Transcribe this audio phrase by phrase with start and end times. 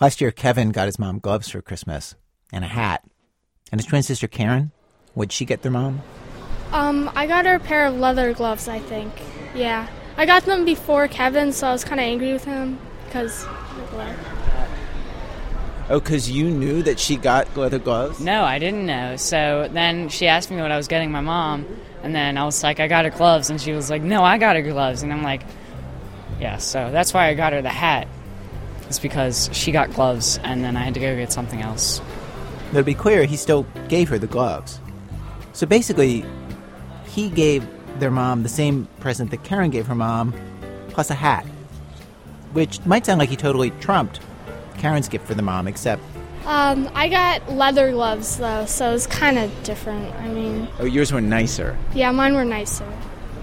[0.00, 2.14] Last year, Kevin got his mom gloves for Christmas
[2.52, 3.02] and a hat.
[3.72, 4.70] And his twin sister Karen,
[5.14, 6.02] what'd she get their mom?
[6.70, 9.12] Um, I got her a pair of leather gloves, I think.
[9.56, 9.88] Yeah.
[10.16, 13.44] I got them before Kevin, so I was kind of angry with him because.
[15.90, 18.20] Oh, because you knew that she got leather gloves?
[18.20, 19.16] No, I didn't know.
[19.16, 21.66] So then she asked me what I was getting my mom,
[22.04, 24.38] and then I was like, I got her gloves, and she was like, No, I
[24.38, 25.42] got her gloves, and I'm like,
[26.38, 26.58] Yeah.
[26.58, 28.06] So that's why I got her the hat.
[28.88, 32.00] It's because she got gloves, and then I had to go get something else.
[32.72, 34.80] But to be clear, he still gave her the gloves.
[35.52, 36.24] So basically,
[37.06, 37.66] he gave
[37.98, 40.34] their mom the same present that Karen gave her mom,
[40.88, 41.44] plus a hat.
[42.52, 44.20] Which might sound like he totally trumped
[44.78, 46.02] Karen's gift for the mom, except.
[46.46, 50.14] Um, I got leather gloves though, so it's kind of different.
[50.14, 50.68] I mean.
[50.78, 51.76] Oh, yours were nicer.
[51.94, 52.90] Yeah, mine were nicer.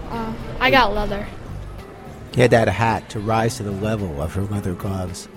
[0.10, 1.28] Uh, I got leather.
[2.34, 5.30] He had to add a hat to rise to the level of her leather gloves.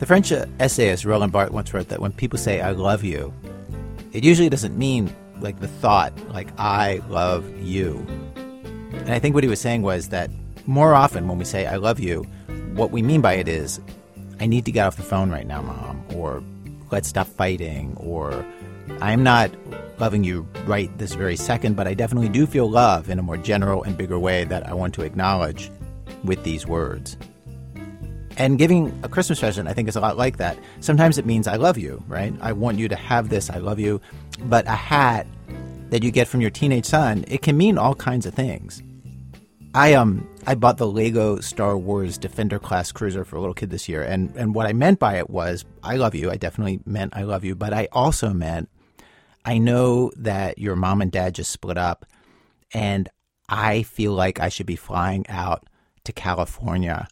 [0.00, 3.34] The French essayist Roland Barthes once wrote that when people say, I love you,
[4.14, 8.06] it usually doesn't mean like the thought, like, I love you.
[8.92, 10.30] And I think what he was saying was that
[10.66, 12.22] more often when we say, I love you,
[12.72, 13.78] what we mean by it is,
[14.40, 16.42] I need to get off the phone right now, mom, or
[16.90, 18.42] let's stop fighting, or
[19.02, 19.50] I'm not
[19.98, 23.36] loving you right this very second, but I definitely do feel love in a more
[23.36, 25.70] general and bigger way that I want to acknowledge
[26.24, 27.18] with these words.
[28.40, 30.56] And giving a Christmas present, I think, is a lot like that.
[30.80, 32.32] Sometimes it means I love you, right?
[32.40, 34.00] I want you to have this, I love you.
[34.44, 35.26] But a hat
[35.90, 38.82] that you get from your teenage son, it can mean all kinds of things.
[39.74, 43.68] I um I bought the Lego Star Wars Defender class cruiser for a little kid
[43.68, 46.30] this year, and and what I meant by it was I love you.
[46.30, 48.70] I definitely meant I love you, but I also meant
[49.44, 52.06] I know that your mom and dad just split up,
[52.72, 53.06] and
[53.50, 55.66] I feel like I should be flying out
[56.04, 57.06] to California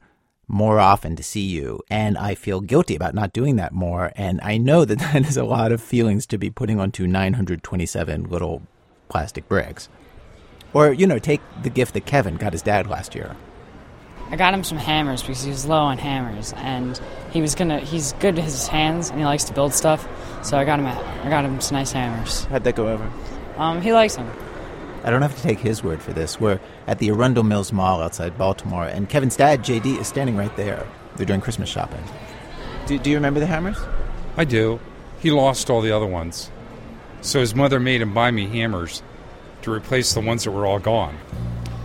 [0.48, 4.12] more often to see you, and I feel guilty about not doing that more.
[4.16, 8.24] And I know that that is a lot of feelings to be putting onto 927
[8.24, 8.62] little
[9.08, 9.88] plastic bricks.
[10.72, 13.36] Or, you know, take the gift that Kevin got his dad last year.
[14.30, 17.00] I got him some hammers because he was low on hammers, and
[17.30, 17.80] he was gonna.
[17.80, 20.06] He's good with his hands, and he likes to build stuff.
[20.44, 20.84] So I got him.
[20.84, 22.44] A, I got him some nice hammers.
[22.44, 23.10] How'd that go over?
[23.56, 24.30] Um, he likes them.
[25.02, 26.38] I don't have to take his word for this.
[26.38, 30.54] We're at the Arundel Mills Mall outside Baltimore, and Kevin's dad, JD, is standing right
[30.56, 30.86] there.
[31.16, 32.02] They're doing Christmas shopping.
[32.86, 33.76] Do, do you remember the hammers?
[34.38, 34.80] I do.
[35.20, 36.50] He lost all the other ones.
[37.20, 39.02] So his mother made him buy me hammers
[39.62, 41.18] to replace the ones that were all gone.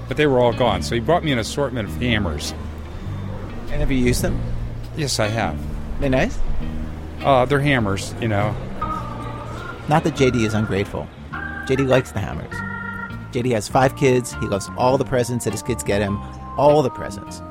[0.08, 2.54] But they were all gone, so he brought me an assortment of hammers.
[3.72, 4.40] And have you used them?
[4.96, 5.60] Yes, I have.
[6.00, 6.40] They nice?
[7.20, 8.56] Uh, they're hammers, you know.
[9.90, 11.10] Not that JD is ungrateful.
[11.32, 12.73] JD likes the hammers.
[13.34, 14.34] JD has five kids.
[14.36, 16.20] He loves all the presents that his kids get him.
[16.58, 17.42] All the presents.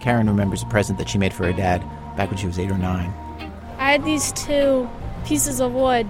[0.00, 1.80] Karen remembers a present that she made for her dad
[2.16, 3.12] back when she was eight or nine.
[3.78, 4.90] I had these two
[5.24, 6.06] pieces of wood.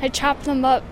[0.00, 0.82] I chopped them up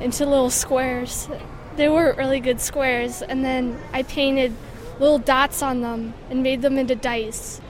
[0.00, 1.28] into little squares.
[1.76, 4.54] They weren't really good squares, and then I painted
[4.98, 7.60] little dots on them and made them into dice.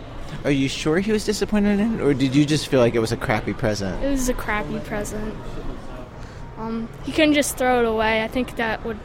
[0.44, 3.00] Are you sure he was disappointed in it, or did you just feel like it
[3.00, 4.02] was a crappy present?
[4.02, 5.34] It was a crappy present.
[6.58, 8.22] Um, he couldn't just throw it away.
[8.22, 8.98] I think that would.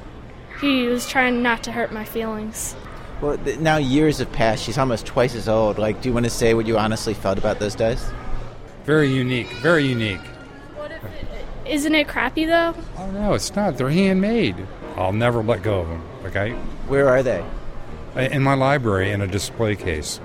[0.61, 2.75] He was trying not to hurt my feelings.
[3.21, 4.63] Well, th- now years have passed.
[4.63, 5.77] She's almost twice as old.
[5.77, 8.05] Like, do you want to say what you honestly felt about those days?
[8.85, 10.21] Very unique, very unique.
[11.65, 12.73] Isn't it crappy though?
[12.97, 13.77] Oh no, it's not.
[13.77, 14.55] They're handmade.
[14.95, 16.01] I'll never let go of them.
[16.25, 16.51] Okay.
[16.87, 17.45] Where are they?
[18.15, 20.19] In my library, in a display case.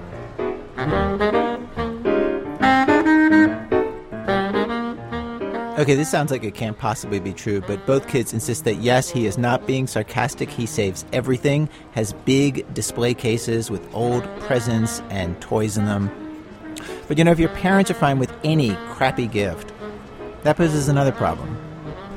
[5.76, 9.10] Okay, this sounds like it can't possibly be true, but both kids insist that yes,
[9.10, 10.48] he is not being sarcastic.
[10.48, 16.12] He saves everything, has big display cases with old presents and toys in them.
[17.08, 19.72] But you know, if your parents are fine with any crappy gift,
[20.44, 21.58] that poses another problem.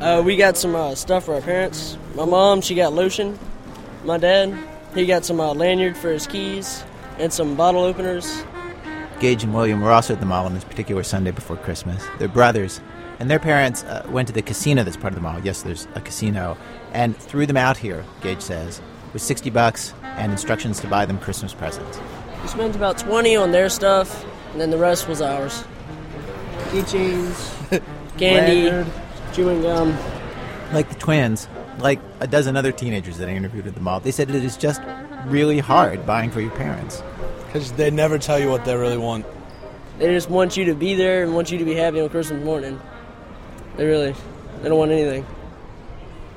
[0.01, 1.97] Uh, we got some uh, stuff for our parents.
[2.13, 3.39] My mom, she got lotion.
[4.05, 4.55] My dad,
[4.93, 6.83] he got some uh, lanyard for his keys
[7.17, 8.43] and some bottle openers.
[9.19, 12.05] Gage and William were also at the mall on this particular Sunday before Christmas.
[12.19, 12.79] They're brothers,
[13.19, 15.39] and their parents uh, went to the casino that's part of the mall.
[15.43, 16.57] Yes, there's a casino,
[16.93, 18.05] and threw them out here.
[18.21, 18.81] Gage says
[19.13, 21.99] with sixty bucks and instructions to buy them Christmas presents.
[22.41, 25.63] We spent about twenty on their stuff, and then the rest was ours.
[26.69, 27.81] Keychains,
[28.17, 28.87] candy, Lanyard.
[29.33, 29.97] chewing gum.
[30.73, 31.47] Like the twins,
[31.79, 34.57] like a dozen other teenagers that I interviewed at the mall, they said it is
[34.57, 34.81] just
[35.25, 37.01] really hard buying for your parents.
[37.45, 39.25] Because they never tell you what they really want.
[39.97, 42.43] They just want you to be there and want you to be happy on Christmas
[42.43, 42.79] morning.
[43.77, 44.13] They really,
[44.61, 45.25] they don't want anything.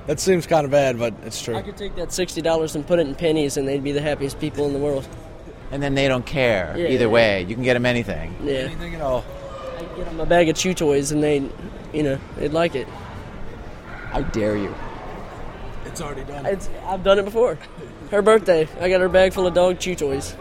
[0.07, 1.57] That seems kind of bad, but it's true.
[1.57, 4.01] I could take that sixty dollars and put it in pennies, and they'd be the
[4.01, 5.07] happiest people in the world.
[5.73, 6.89] And then they don't care Yeah.
[6.89, 7.43] either way.
[7.43, 8.35] You can get them anything.
[8.43, 8.55] Yeah.
[8.55, 9.25] Anything at all.
[9.79, 11.49] I get them a bag of chew toys and they,
[11.93, 12.89] you know, they'd like it.
[14.13, 14.75] I dare you?
[15.87, 16.45] It's already done.
[16.45, 17.57] It's, I've done it before.
[18.11, 20.35] Her birthday, I got her bag full of dog chew toys.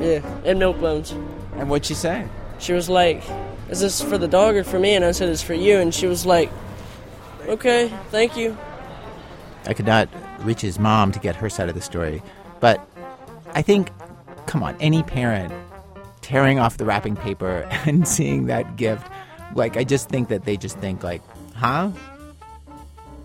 [0.00, 1.10] Yeah, and milk bones.
[1.56, 2.26] And what'd she say?
[2.58, 3.22] She was like,
[3.70, 5.94] "Is this for the dog or for me?" And I said, "It's for you." And
[5.94, 6.50] she was like,
[7.48, 8.56] "Okay, thank you."
[9.66, 10.08] I could not
[10.40, 12.22] reach his mom to get her side of the story.
[12.60, 12.80] But
[13.54, 13.90] I think,
[14.46, 15.52] come on, any parent
[16.22, 19.06] tearing off the wrapping paper and seeing that gift,
[19.54, 21.22] like, I just think that they just think, like,
[21.54, 21.90] huh?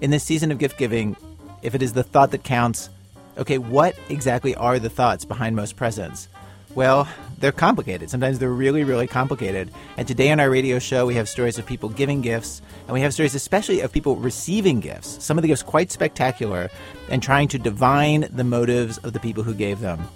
[0.01, 1.15] In this season of gift giving,
[1.61, 2.89] if it is the thought that counts,
[3.37, 6.27] okay, what exactly are the thoughts behind most presents?
[6.73, 7.07] Well,
[7.41, 8.09] they're complicated.
[8.09, 9.71] Sometimes they're really, really complicated.
[9.97, 13.01] And today on our radio show, we have stories of people giving gifts, and we
[13.01, 15.23] have stories especially of people receiving gifts.
[15.23, 16.69] Some of the gifts quite spectacular,
[17.09, 20.07] and trying to divine the motives of the people who gave them.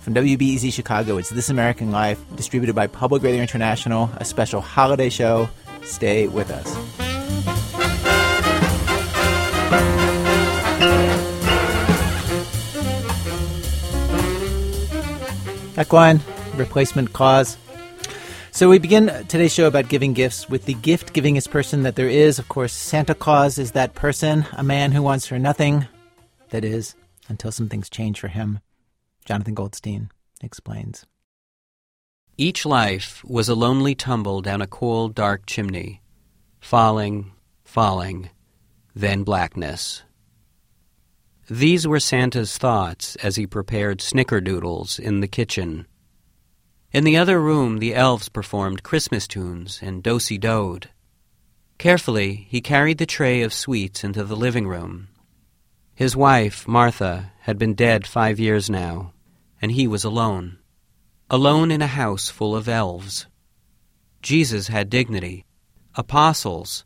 [0.00, 5.08] From WBEZ Chicago, it's This American Life, distributed by Public Radio International, a special holiday
[5.08, 5.48] show.
[5.82, 6.74] Stay with us.
[15.94, 16.20] One,
[16.54, 17.56] replacement Claus.
[18.50, 22.08] So we begin today's show about giving gifts with the gift givingest person that there
[22.08, 22.38] is.
[22.38, 25.86] Of course, Santa Claus is that person, a man who wants for nothing.
[26.50, 26.94] That is,
[27.28, 28.60] until some things change for him.
[29.24, 30.10] Jonathan Goldstein
[30.40, 31.04] explains.
[32.36, 36.02] Each life was a lonely tumble down a cold, dark chimney,
[36.60, 37.32] falling,
[37.64, 38.30] falling,
[38.94, 40.02] then blackness.
[41.48, 45.86] These were Santa's thoughts as he prepared snickerdoodles in the kitchen.
[46.94, 50.90] In the other room, the elves performed Christmas tunes and do-si doed.
[51.76, 55.08] Carefully, he carried the tray of sweets into the living room.
[55.96, 59.12] His wife, Martha, had been dead five years now,
[59.60, 60.58] and he was alone.
[61.28, 63.26] Alone in a house full of elves.
[64.22, 65.44] Jesus had dignity.
[65.96, 66.84] Apostles.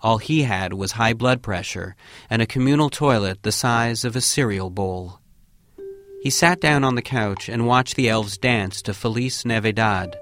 [0.00, 1.96] All he had was high blood pressure
[2.30, 5.19] and a communal toilet the size of a cereal bowl.
[6.20, 10.18] He sat down on the couch and watched the elves dance to Feliz Navidad.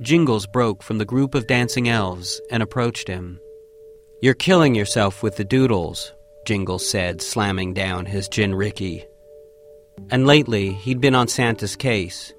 [0.00, 3.40] Jingles broke from the group of dancing elves and approached him.
[4.22, 6.12] You're killing yourself with the doodles,
[6.46, 9.04] Jingles said, slamming down his gin rickey.
[10.08, 12.32] And lately, he'd been on Santa's case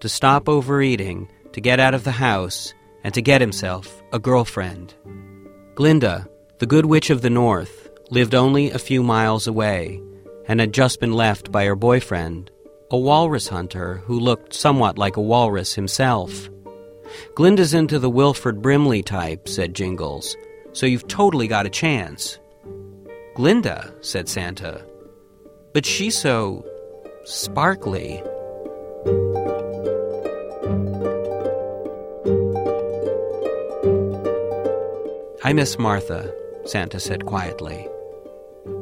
[0.00, 2.74] to stop overeating, to get out of the house,
[3.04, 4.92] and to get himself a girlfriend.
[5.76, 6.26] Glinda,
[6.58, 10.00] the good witch of the north, lived only a few miles away
[10.46, 12.50] and had just been left by her boyfriend,
[12.90, 16.48] a walrus hunter who looked somewhat like a walrus himself.
[17.34, 20.36] Glinda's into the Wilford Brimley type, said Jingles,
[20.72, 22.38] so you've totally got a chance.
[23.34, 24.84] Glinda, said Santa,
[25.72, 26.64] but she's so
[27.24, 28.22] sparkly.
[35.42, 36.32] I miss Martha,
[36.64, 37.86] Santa said quietly.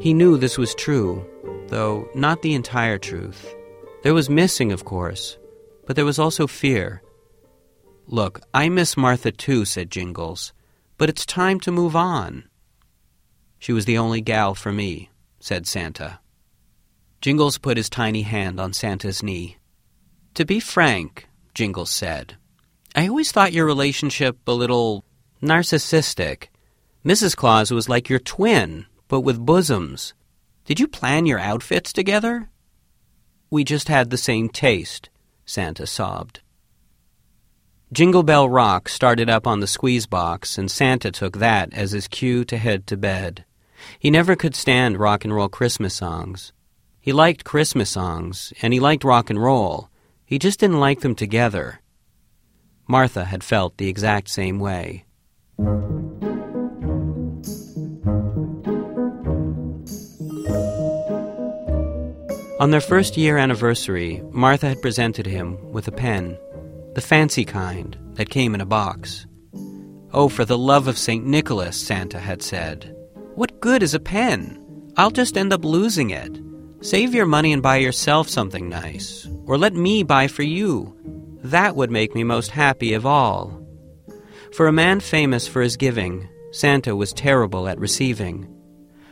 [0.01, 1.27] He knew this was true,
[1.73, 3.55] though not the entire truth.
[4.03, 5.39] There was missing, of course,
[5.87, 7.03] but there was also fear.
[8.07, 10.53] Look, I miss Martha too, said Jingles,
[10.99, 12.45] but it's time to move on.
[13.59, 15.09] She was the only gal for me,
[15.41, 16.21] said Santa.
[17.23, 19.57] Jingles put his tiny hand on Santa's knee.
[20.35, 22.37] To be frank, Jingles said,
[22.95, 25.07] I always thought your relationship a little
[25.41, 26.49] narcissistic.
[27.03, 27.35] Mrs.
[27.35, 30.13] Claus was like your twin, but with bosoms.
[30.65, 32.49] Did you plan your outfits together?
[33.51, 35.11] We just had the same taste,
[35.45, 36.41] Santa sobbed.
[37.93, 42.09] Jingle Bell Rock started up on the squeeze box, and Santa took that as his
[42.09, 43.45] cue to head to bed.
[43.99, 46.53] He never could stand rock and roll Christmas songs.
[47.01, 49.91] He liked Christmas songs, and he liked rock and roll.
[50.25, 51.81] He just didn't like them together.
[52.87, 55.05] Martha had felt the exact same way.
[62.63, 66.39] On their first year anniversary, Martha had presented him with a pen,
[66.95, 69.27] the fancy kind that came in a box.
[70.13, 71.27] Oh, for the love of St.
[71.27, 72.95] Nicholas, Santa had said.
[73.35, 74.93] What good is a pen?
[74.97, 76.41] I'll just end up losing it.
[76.83, 80.97] Save your money and buy yourself something nice, or let me buy for you.
[81.43, 83.61] That would make me most happy of all.
[84.53, 88.47] For a man famous for his giving, Santa was terrible at receiving.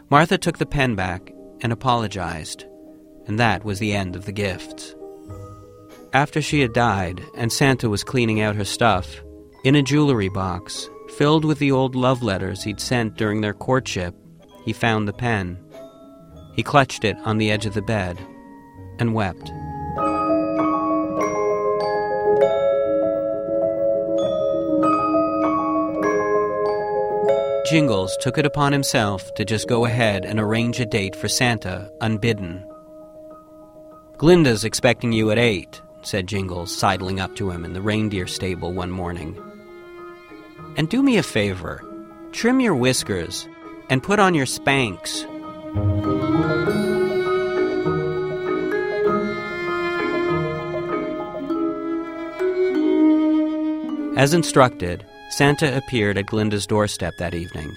[0.09, 2.65] Martha took the pen back and apologized,
[3.31, 4.97] and that was the end of the gifts.
[6.13, 9.23] After she had died and Santa was cleaning out her stuff,
[9.63, 14.17] in a jewelry box, filled with the old love letters he'd sent during their courtship,
[14.65, 15.57] he found the pen.
[16.57, 18.19] He clutched it on the edge of the bed
[18.99, 19.53] and wept.
[27.71, 31.93] Jingles took it upon himself to just go ahead and arrange a date for Santa
[32.01, 32.67] unbidden.
[34.21, 38.75] Glinda's expecting you at eight, said Jingles, sidling up to him in the reindeer stable
[38.75, 39.35] one morning.
[40.77, 41.83] And do me a favor
[42.31, 43.49] trim your whiskers
[43.89, 45.25] and put on your Spanx.
[54.19, 57.75] As instructed, Santa appeared at Glinda's doorstep that evening,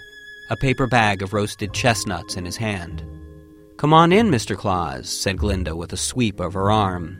[0.49, 3.01] a paper bag of roasted chestnuts in his hand.
[3.77, 4.57] Come on in, Mr.
[4.57, 7.19] Claus, said Glinda with a sweep of her arm.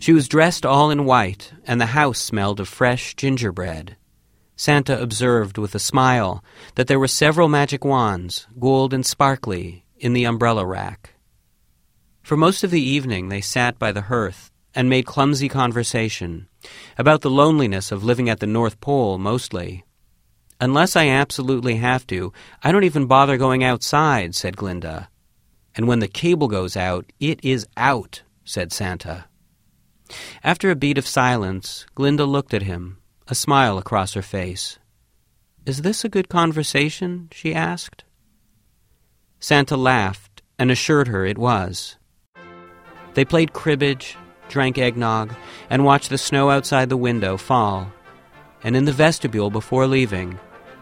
[0.00, 3.96] She was dressed all in white, and the house smelled of fresh gingerbread.
[4.56, 6.44] Santa observed with a smile
[6.76, 11.14] that there were several magic wands, gold and sparkly, in the umbrella rack.
[12.22, 16.48] For most of the evening they sat by the hearth and made clumsy conversation,
[16.96, 19.84] about the loneliness of living at the North Pole mostly.
[20.60, 25.08] Unless I absolutely have to, I don't even bother going outside, said Glinda.
[25.76, 29.26] And when the cable goes out, it is out, said Santa.
[30.42, 34.78] After a beat of silence, Glinda looked at him, a smile across her face.
[35.66, 37.28] Is this a good conversation?
[37.32, 38.04] she asked.
[39.40, 41.96] Santa laughed and assured her it was.
[43.14, 44.16] They played cribbage
[44.48, 45.34] drank eggnog,
[45.70, 47.90] and watched the snow outside the window fall.
[48.62, 50.38] And in the vestibule before leaving,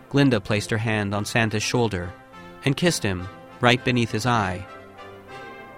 [0.09, 2.13] Glinda placed her hand on Santa's shoulder
[2.65, 3.27] and kissed him
[3.61, 4.67] right beneath his eye.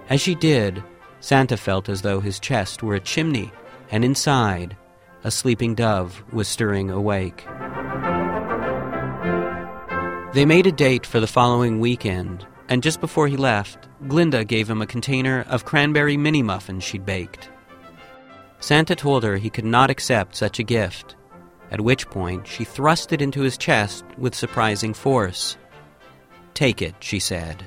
[0.09, 0.83] As she did,
[1.19, 3.51] Santa felt as though his chest were a chimney,
[3.89, 4.77] and inside,
[5.23, 7.45] a sleeping dove was stirring awake.
[10.33, 14.69] They made a date for the following weekend, and just before he left, Glinda gave
[14.69, 17.49] him a container of cranberry mini muffins she'd baked.
[18.59, 21.15] Santa told her he could not accept such a gift,
[21.71, 25.57] at which point she thrust it into his chest with surprising force.
[26.53, 27.63] Take it, she said.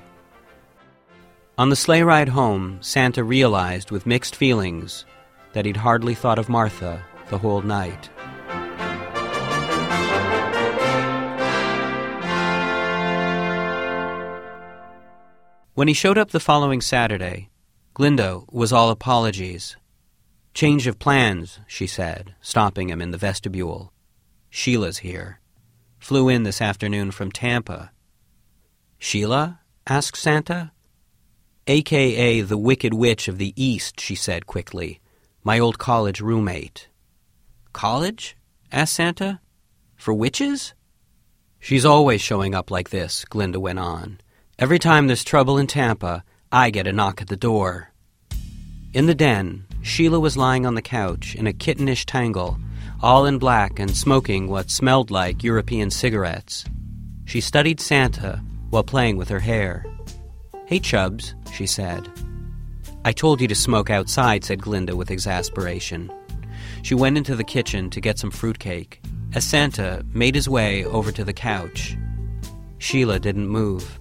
[1.59, 5.05] On the sleigh ride home, Santa realized with mixed feelings
[5.55, 8.09] that he'd hardly thought of Martha the whole night.
[15.75, 17.51] When he showed up the following Saturday,
[17.93, 19.77] Glinda was all apologies.
[20.55, 23.93] Change of plans, she said, stopping him in the vestibule.
[24.49, 25.41] Sheila's here.
[25.99, 27.91] Flew in this afternoon from Tampa.
[29.01, 29.59] Sheila?
[29.89, 30.71] asked Santa.
[31.71, 35.01] AKA the Wicked Witch of the East, she said quickly.
[35.45, 36.89] My old college roommate.
[37.75, 38.39] College?
[38.73, 39.41] asked Santa.
[39.95, 40.73] For witches?
[41.61, 44.19] She's always showing up like this, Glinda went on.
[44.59, 47.93] Every time there's trouble in Tampa, I get a knock at the door.
[48.95, 52.59] In the den, Sheila was lying on the couch in a kittenish tangle,
[53.03, 56.65] all in black and smoking what smelled like European cigarettes.
[57.27, 59.85] She studied Santa while playing with her hair.
[60.69, 62.13] Hey, Chubs, she said.
[63.03, 66.13] I told you to smoke outside, said Glinda with exasperation.
[66.83, 69.01] She went into the kitchen to get some fruitcake
[69.33, 71.97] as Santa made his way over to the couch.
[72.77, 73.99] Sheila didn't move,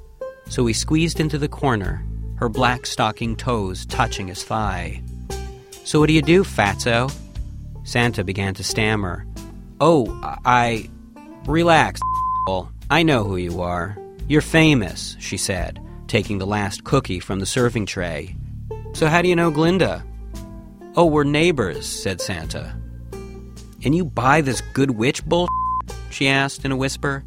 [0.50, 2.05] so he squeezed into the corner,
[2.36, 5.01] her black stocking toes touching his thigh.
[5.86, 7.09] So what do you do, fatso?
[7.86, 9.25] Santa began to stammer.
[9.79, 10.89] Oh, I.
[11.45, 12.01] Relax,
[12.89, 13.97] I know who you are.
[14.27, 18.35] You're famous, she said, taking the last cookie from the serving tray.
[18.93, 20.03] So how do you know Glinda?
[20.95, 22.75] Oh, we're neighbors, said Santa.
[23.83, 25.47] And you buy this good witch bull?
[26.09, 27.23] she asked in a whisper.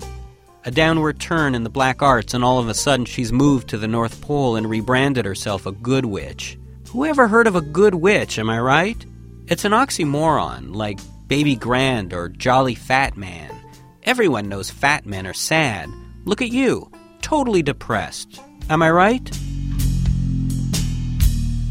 [0.64, 3.78] A downward turn in the black arts, and all of a sudden she's moved to
[3.78, 6.58] the North Pole and rebranded herself a good witch.
[6.88, 9.06] Who ever heard of a good witch, am I right?
[9.46, 13.54] It's an oxymoron, like Baby Grand or Jolly Fat Man.
[14.02, 15.88] Everyone knows fat men are sad.
[16.25, 16.90] Look at you,
[17.22, 18.40] totally depressed.
[18.71, 19.31] Am I right?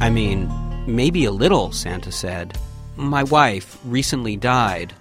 [0.01, 0.51] I mean,
[0.85, 2.55] maybe a little, Santa said.
[2.95, 4.93] My wife recently died.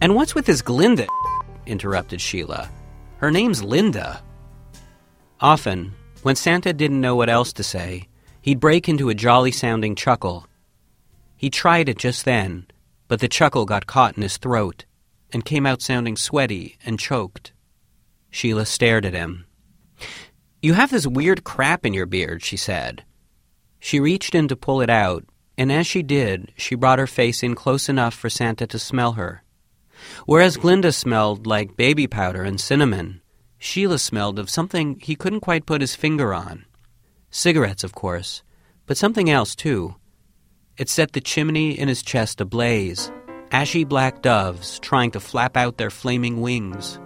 [0.00, 1.08] And what's with this Glinda?
[1.66, 2.70] interrupted Sheila.
[3.16, 4.22] Her name's Linda.
[5.40, 5.92] Often,
[6.22, 8.06] when Santa didn't know what else to say,
[8.42, 10.46] He'd break into a jolly sounding chuckle.
[11.36, 12.66] He tried it just then,
[13.06, 14.86] but the chuckle got caught in his throat
[15.32, 17.52] and came out sounding sweaty and choked.
[18.30, 19.44] Sheila stared at him.
[20.62, 23.04] You have this weird crap in your beard, she said.
[23.78, 25.24] She reached in to pull it out,
[25.56, 29.12] and as she did, she brought her face in close enough for Santa to smell
[29.12, 29.42] her.
[30.26, 33.22] Whereas Glinda smelled like baby powder and cinnamon,
[33.58, 36.66] Sheila smelled of something he couldn't quite put his finger on.
[37.30, 38.42] Cigarettes, of course,
[38.86, 39.94] but something else, too.
[40.76, 43.10] It set the chimney in his chest ablaze,
[43.50, 46.98] ashy black doves trying to flap out their flaming wings.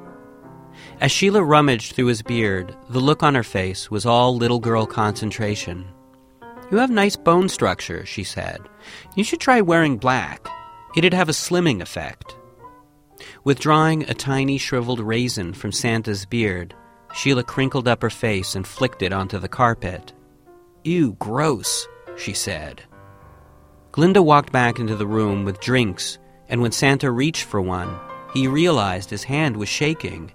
[1.01, 4.87] As Sheila rummaged through his beard, the look on her face was all little girl
[4.87, 5.87] concentration.
[6.71, 8.61] You have nice bone structure, she said.
[9.17, 10.47] You should try wearing black.
[10.97, 12.37] It'd have a slimming effect.
[13.45, 16.75] Withdrawing a tiny shriveled raisin from Santa's beard,
[17.15, 20.13] Sheila crinkled up her face and flicked it onto the carpet.
[20.85, 21.87] Ew, gross,
[22.17, 22.83] she said.
[23.93, 27.99] Glinda walked back into the room with drinks, and when Santa reached for one,
[28.33, 30.33] he realized his hand was shaking.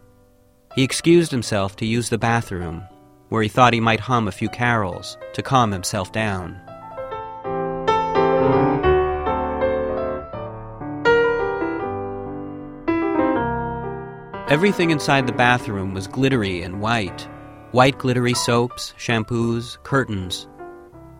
[0.75, 2.83] He excused himself to use the bathroom,
[3.29, 6.59] where he thought he might hum a few carols to calm himself down.
[14.49, 17.27] Everything inside the bathroom was glittery and white
[17.71, 20.47] white glittery soaps, shampoos, curtains.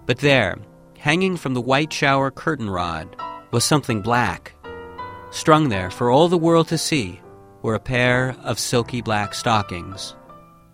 [0.07, 0.57] But there,
[0.97, 3.15] hanging from the white shower curtain rod,
[3.51, 4.53] was something black.
[5.29, 7.21] Strung there for all the world to see
[7.61, 10.15] were a pair of silky black stockings.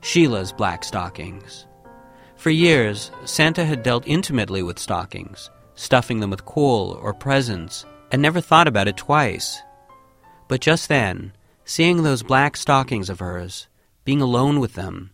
[0.02, 1.66] Sheila's black stockings.
[2.36, 8.22] For years, Santa had dealt intimately with stockings, stuffing them with coal or presents, and
[8.22, 9.62] never thought about it twice.
[10.48, 13.68] But just then, seeing those black stockings of hers,
[14.04, 15.12] being alone with them,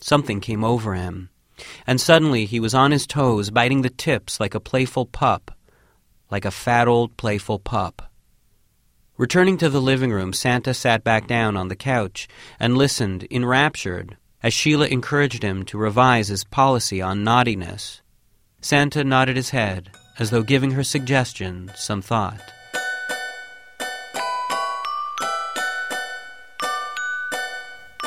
[0.00, 1.30] something came over him,
[1.86, 5.50] and suddenly he was on his toes, biting the tips like a playful pup,
[6.30, 8.07] like a fat old playful pup.
[9.18, 12.28] Returning to the living room, Santa sat back down on the couch
[12.60, 18.00] and listened, enraptured, as Sheila encouraged him to revise his policy on naughtiness.
[18.60, 22.40] Santa nodded his head, as though giving her suggestion some thought.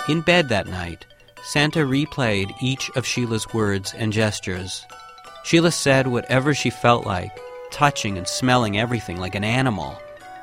[0.08, 1.06] In bed that night,
[1.44, 4.86] Santa replayed each of Sheila's words and gestures.
[5.44, 7.38] Sheila said whatever she felt like,
[7.70, 9.98] touching and smelling everything like an animal.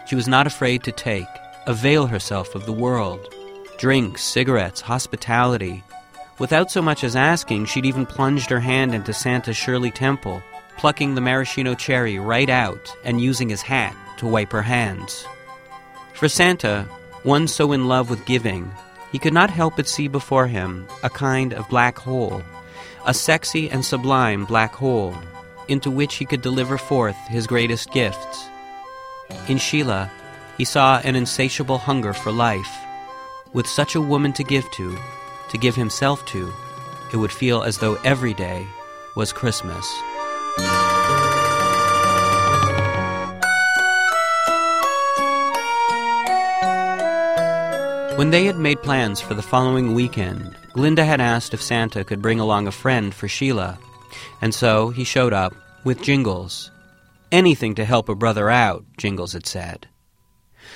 [0.09, 1.29] She was not afraid to take,
[1.67, 3.29] avail herself of the world
[3.77, 5.85] drinks, cigarettes, hospitality.
[6.39, 10.43] Without so much as asking, she'd even plunged her hand into Santa's Shirley Temple,
[10.79, 15.27] plucking the maraschino cherry right out and using his hat to wipe her hands.
[16.15, 16.89] For Santa,
[17.23, 18.73] one so in love with giving,
[19.13, 22.43] he could not help but see before him a kind of black hole,
[23.05, 25.15] a sexy and sublime black hole,
[25.69, 28.49] into which he could deliver forth his greatest gifts.
[29.49, 30.11] In Sheila,
[30.57, 32.79] he saw an insatiable hunger for life.
[33.53, 34.97] With such a woman to give to,
[35.51, 36.53] to give himself to,
[37.13, 38.67] it would feel as though every day
[39.15, 39.87] was Christmas.
[48.19, 52.21] When they had made plans for the following weekend, Glinda had asked if Santa could
[52.21, 53.79] bring along a friend for Sheila,
[54.43, 56.73] and so he showed up with Jingles.
[57.31, 59.89] Anything to help a brother out, Jingles had said.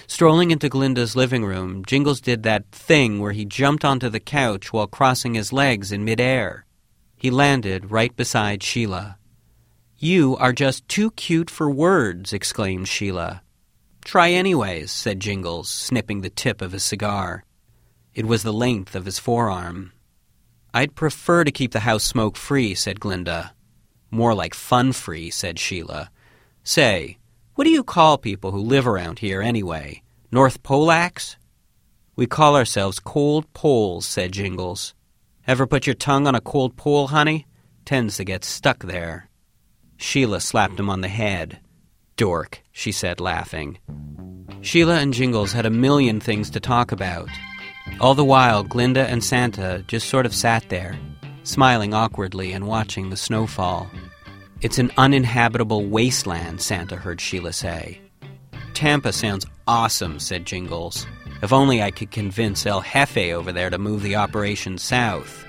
[0.06, 4.72] Strolling into Glinda's living room, Jingles did that thing where he jumped onto the couch
[4.72, 6.66] while crossing his legs in midair.
[7.16, 9.16] He landed right beside Sheila.
[9.98, 13.42] You are just too cute for words, exclaimed Sheila.
[14.04, 17.44] Try anyways, said Jingles, snipping the tip of his cigar.
[18.14, 19.92] It was the length of his forearm.
[20.74, 23.54] I'd prefer to keep the house smoke free, said Glinda.
[24.10, 26.10] More like fun free, said Sheila.
[26.64, 27.18] Say,
[27.56, 30.02] what do you call people who live around here anyway?
[30.30, 31.36] North Polacs?
[32.14, 34.94] We call ourselves cold poles, said Jingles.
[35.46, 37.46] Ever put your tongue on a cold pole, honey?
[37.84, 39.28] Tends to get stuck there.
[39.96, 41.58] Sheila slapped him on the head.
[42.16, 43.78] Dork, she said, laughing.
[44.60, 47.28] Sheila and Jingles had a million things to talk about.
[48.00, 50.96] All the while, Glinda and Santa just sort of sat there,
[51.42, 53.90] smiling awkwardly and watching the snowfall.
[54.62, 58.00] It's an uninhabitable wasteland, Santa heard Sheila say.
[58.74, 61.04] Tampa sounds awesome, said Jingles.
[61.42, 65.44] If only I could convince El Jefe over there to move the operation south.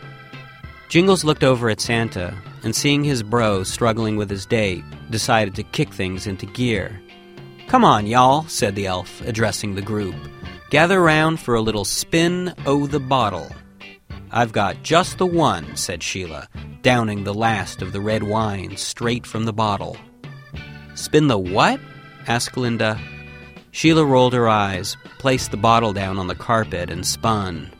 [0.89, 5.63] Jingles looked over at Santa, and seeing his bro struggling with his date, decided to
[5.63, 6.99] kick things into gear.
[7.67, 10.15] Come on, y'all, said the elf, addressing the group.
[10.71, 13.47] Gather round for a little spin o' the bottle.
[14.35, 16.49] I've got just the one, said Sheila,
[16.81, 19.95] downing the last of the red wine straight from the bottle.
[20.95, 21.79] Spin the what?
[22.25, 22.99] asked Linda.
[23.69, 27.71] Sheila rolled her eyes, placed the bottle down on the carpet, and spun.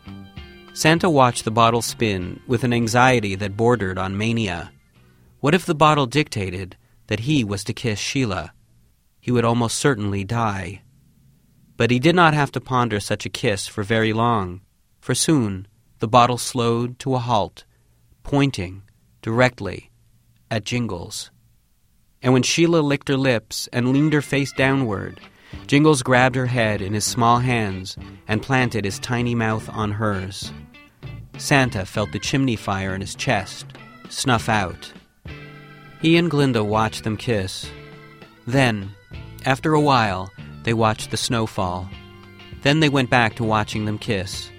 [0.74, 4.72] Santa watched the bottle spin with an anxiety that bordered on mania.
[5.40, 8.54] What if the bottle dictated that he was to kiss Sheila?
[9.20, 10.84] He would almost certainly die.
[11.78, 14.62] But he did not have to ponder such a kiss for very long,
[15.00, 15.68] for soon
[16.04, 17.64] the bottle slowed to a halt,
[18.24, 18.82] pointing
[19.22, 19.90] directly
[20.52, 21.32] at Jingles.
[22.22, 25.22] And when Sheila licked her lips and leaned her face downward,
[25.66, 27.96] Jingles grabbed her head in his small hands
[28.28, 30.52] and planted his tiny mouth on hers.
[31.38, 33.66] Santa felt the chimney fire in his chest
[34.10, 34.92] snuff out.
[36.02, 37.66] He and Glinda watched them kiss.
[38.46, 38.92] Then,
[39.46, 40.30] after a while,
[40.64, 41.88] they watched the snow fall.
[42.62, 44.50] Then they went back to watching them kiss.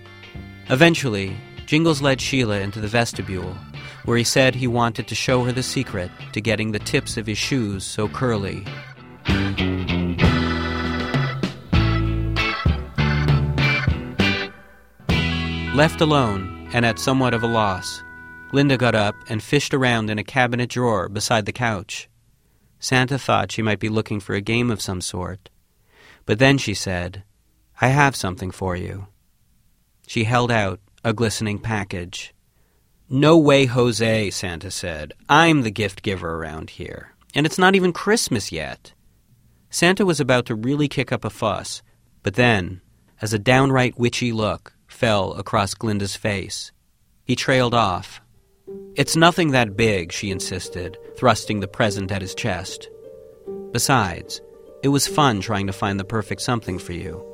[0.70, 3.57] Eventually, Jingles led Sheila into the vestibule,
[4.05, 7.27] where he said he wanted to show her the secret to getting the tips of
[7.27, 8.64] his shoes so curly.
[15.74, 18.03] Left alone, and at somewhat of a loss,
[18.50, 22.09] Glinda got up and fished around in a cabinet drawer beside the couch.
[22.79, 25.50] Santa thought she might be looking for a game of some sort.
[26.27, 27.24] But then she said,
[27.81, 29.09] I have something for you.
[30.07, 32.35] She held out a glistening package.
[33.09, 35.12] No way, Jose, Santa said.
[35.29, 37.14] I'm the gift giver around here.
[37.35, 38.95] And it's not even Christmas yet.
[39.71, 41.83] Santa was about to really kick up a fuss,
[42.23, 42.81] but then,
[43.21, 46.73] as a downright witchy look fell across Glinda's face,
[47.25, 48.21] he trailed off.
[48.95, 52.88] It's nothing that big, she insisted, thrusting the present at his chest.
[53.73, 54.40] Besides,
[54.83, 57.25] it was fun trying to find the perfect something for you.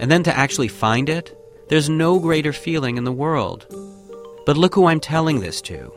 [0.00, 1.37] And then to actually find it,
[1.68, 3.66] there's no greater feeling in the world.
[4.46, 5.92] But look who I'm telling this to.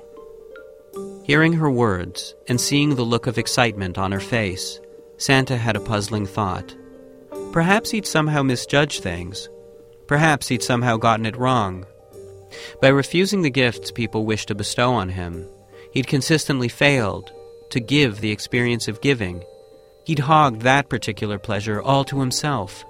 [1.24, 4.80] Hearing her words and seeing the look of excitement on her face,
[5.18, 6.76] Santa had a puzzling thought.
[7.52, 9.48] Perhaps he'd somehow misjudged things.
[10.08, 11.86] Perhaps he'd somehow gotten it wrong.
[12.82, 15.48] By refusing the gifts people wished to bestow on him,
[15.94, 17.32] he'd consistently failed
[17.70, 19.44] to give the experience of giving.
[20.06, 22.84] He'd hogged that particular pleasure all to himself.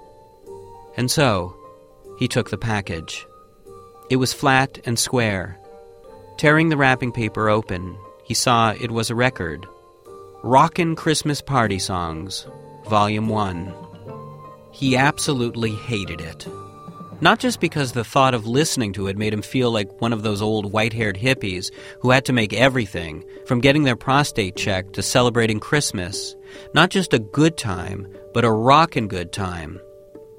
[0.96, 1.56] And so,
[2.18, 3.26] he took the package.
[4.10, 5.58] It was flat and square.
[6.38, 9.66] Tearing the wrapping paper open, he saw it was a record
[10.42, 12.46] Rockin' Christmas Party Songs,
[12.88, 13.72] Volume 1.
[14.72, 16.48] He absolutely hated it.
[17.20, 20.24] Not just because the thought of listening to it made him feel like one of
[20.24, 21.70] those old white haired hippies
[22.00, 26.34] who had to make everything, from getting their prostate checked to celebrating Christmas,
[26.74, 29.80] not just a good time, but a rockin' good time.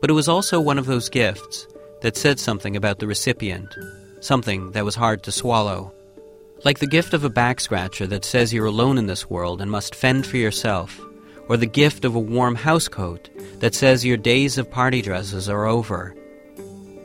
[0.03, 1.65] But it was also one of those gifts
[2.01, 3.73] that said something about the recipient,
[4.19, 5.93] something that was hard to swallow.
[6.65, 9.71] Like the gift of a back scratcher that says you're alone in this world and
[9.71, 10.99] must fend for yourself,
[11.47, 13.29] or the gift of a warm housecoat
[13.61, 16.13] that says your days of party dresses are over.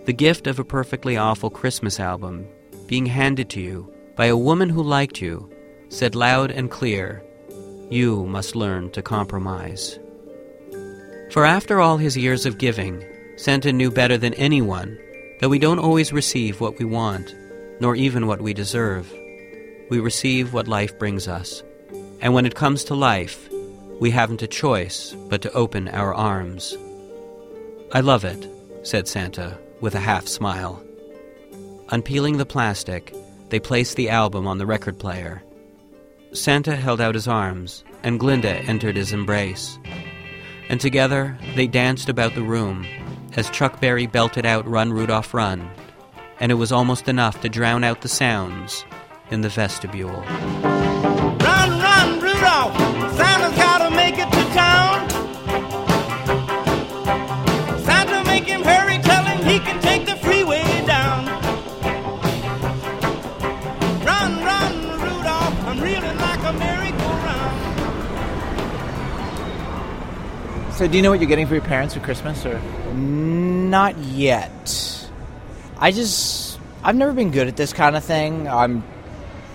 [0.06, 2.48] The gift of a perfectly awful Christmas album
[2.88, 5.48] being handed to you by a woman who liked you
[5.88, 7.22] said loud and clear,
[7.90, 10.00] You must learn to compromise.
[11.30, 13.04] For after all his years of giving,
[13.36, 14.98] Santa knew better than anyone
[15.40, 17.34] that we don't always receive what we want,
[17.80, 19.12] nor even what we deserve.
[19.90, 21.62] We receive what life brings us.
[22.20, 23.48] And when it comes to life,
[24.00, 26.76] we haven't a choice but to open our arms.
[27.92, 28.48] I love it,
[28.82, 30.82] said Santa with a half smile.
[31.90, 33.14] Unpeeling the plastic,
[33.50, 35.42] they placed the album on the record player.
[36.32, 39.78] Santa held out his arms, and Glinda entered his embrace.
[40.68, 42.86] And together they danced about the room
[43.36, 45.70] as Chuck Berry belted out Run Rudolph Run,
[46.40, 48.84] and it was almost enough to drown out the sounds
[49.30, 50.24] in the vestibule.
[70.78, 72.60] So, do you know what you're getting for your parents for Christmas, or
[72.94, 75.10] Not yet.
[75.76, 78.46] I just I've never been good at this kind of thing.
[78.46, 78.84] I'm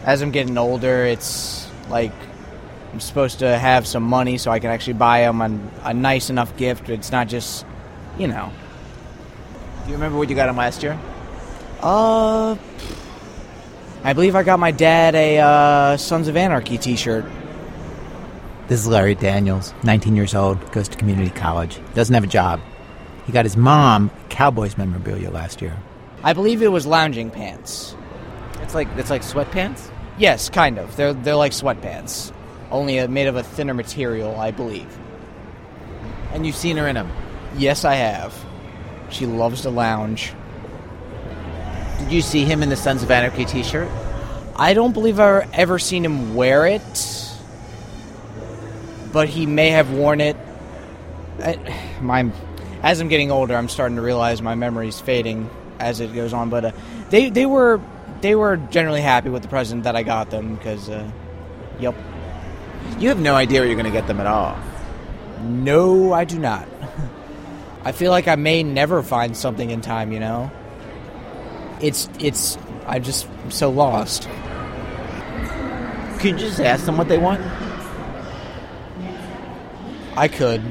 [0.03, 2.11] as I'm getting older, it's like
[2.91, 6.29] I'm supposed to have some money so I can actually buy them a, a nice
[6.29, 6.89] enough gift.
[6.89, 7.65] It's not just,
[8.17, 8.51] you know.
[9.85, 10.99] do you remember what you got him last year?
[11.81, 12.57] Uh,
[14.03, 17.23] I believe I got my dad a uh, Sons of Anarchy T-shirt.
[18.67, 22.61] This is Larry Daniels, 19 years old, goes to community college, doesn't have a job.
[23.25, 25.77] He got his mom Cowboys memorabilia last year.
[26.23, 27.95] I believe it was lounging pants.
[28.61, 29.91] It's like it's like sweatpants.
[30.17, 30.95] Yes, kind of.
[30.95, 32.31] They're they're like sweatpants,
[32.71, 34.97] only made of a thinner material, I believe.
[36.31, 37.11] And you've seen her in them.
[37.57, 38.33] Yes, I have.
[39.09, 40.33] She loves to lounge.
[41.99, 43.89] Did you see him in the Sons of Anarchy T-shirt?
[44.55, 46.81] I don't believe I've ever seen him wear it,
[49.13, 50.35] but he may have worn it.
[51.39, 52.29] I, my,
[52.81, 55.49] as I'm getting older, I'm starting to realize my memory's fading
[55.79, 56.49] as it goes on.
[56.49, 56.71] But uh,
[57.09, 57.79] they they were
[58.23, 61.09] they were generally happy with the present that I got them because, uh,
[61.79, 61.93] yep.
[62.97, 64.57] You have no idea where you're going to get them at all.
[65.41, 66.67] No, I do not.
[67.83, 70.49] I feel like I may never find something in time, you know?
[71.81, 74.23] It's, it's, I'm just so lost.
[76.19, 77.41] Could you just ask them what they want?
[80.15, 80.61] I could.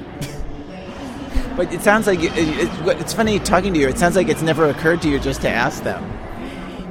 [1.56, 3.88] But it sounds like it, it, it's funny talking to you.
[3.88, 6.02] It sounds like it's never occurred to you just to ask them.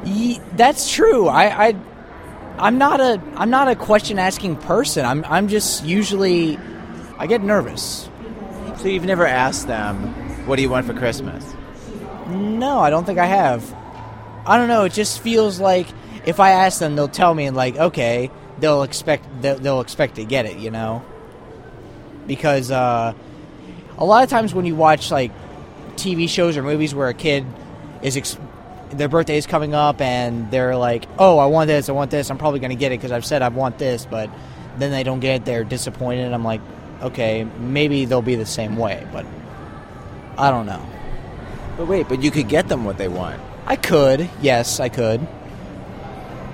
[0.05, 1.27] Ye- that's true.
[1.27, 1.75] I, I,
[2.59, 5.03] I'm not a, I'm not a question asking person.
[5.05, 6.59] I'm, I'm just usually,
[7.17, 8.07] I get nervous.
[8.77, 9.97] So you've never asked them,
[10.47, 11.45] "What do you want for Christmas?"
[12.27, 13.75] No, I don't think I have.
[14.45, 14.85] I don't know.
[14.85, 15.87] It just feels like
[16.25, 20.15] if I ask them, they'll tell me, and like, okay, they'll expect they'll, they'll expect
[20.15, 21.03] to get it, you know.
[22.27, 23.13] Because uh,
[23.97, 25.31] a lot of times when you watch like
[25.95, 27.45] TV shows or movies where a kid
[28.01, 28.37] is ex-
[28.91, 32.29] their birthday is coming up and they're like, "Oh, I want this, I want this.
[32.29, 34.29] I'm probably going to get it because I've said I want this," but
[34.77, 35.45] then they don't get it.
[35.45, 36.33] They're disappointed.
[36.33, 36.61] I'm like,
[37.01, 39.25] okay, maybe they'll be the same way, but
[40.37, 40.85] I don't know.
[41.77, 43.41] But wait, but you could get them what they want.
[43.65, 44.29] I could.
[44.41, 45.21] Yes, I could.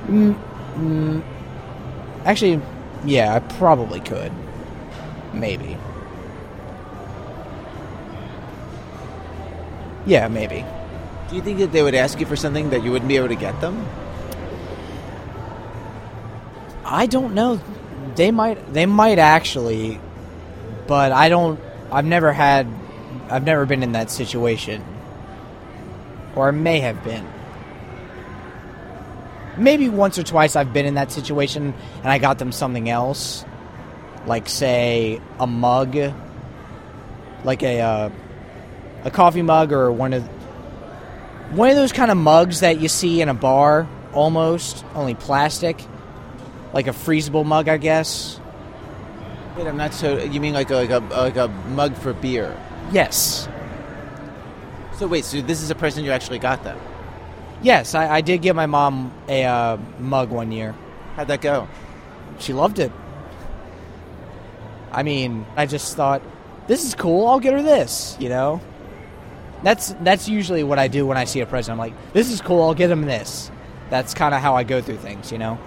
[0.08, 0.40] Mm,
[0.76, 1.24] mm,
[2.26, 2.62] actually,
[3.06, 4.32] yeah, I probably could.
[5.40, 5.78] Maybe.
[10.06, 10.66] Yeah, maybe.
[11.30, 13.28] Do you think that they would ask you for something that you wouldn't be able
[13.28, 13.86] to get them?
[16.86, 17.60] I don't know.
[18.16, 18.74] They might.
[18.74, 20.00] They might actually,
[20.88, 21.60] but I don't.
[21.92, 22.68] I've never had.
[23.30, 24.82] I've never been in that situation,
[26.36, 27.28] or may have been.
[29.58, 33.44] Maybe once or twice I've been in that situation and I got them something else,
[34.28, 35.96] like say a mug,
[37.44, 38.10] like a uh,
[39.04, 40.24] a coffee mug or one of
[41.56, 45.82] one of those kind of mugs that you see in a bar, almost only plastic,
[46.74, 48.40] like a freezable mug, I guess.
[49.56, 50.18] Wait, I'm not so.
[50.20, 52.56] You mean like a, like a like a mug for beer?
[52.92, 53.50] Yes,
[54.94, 56.78] So wait, so this is a person you actually got them?
[57.62, 60.76] yes, I, I did give my mom a uh, mug one year.
[61.16, 61.68] How'd that go?
[62.40, 62.92] She loved it.
[64.92, 66.22] I mean, I just thought,
[66.68, 67.28] this is cool.
[67.28, 68.18] I'll get her this.
[68.20, 68.62] You know,
[69.64, 71.74] that's that's usually what I do when I see a present.
[71.74, 72.62] I'm like, this is cool.
[72.64, 73.52] I'll get him this.
[73.90, 75.32] That's kind of how I go through things.
[75.32, 75.58] You know.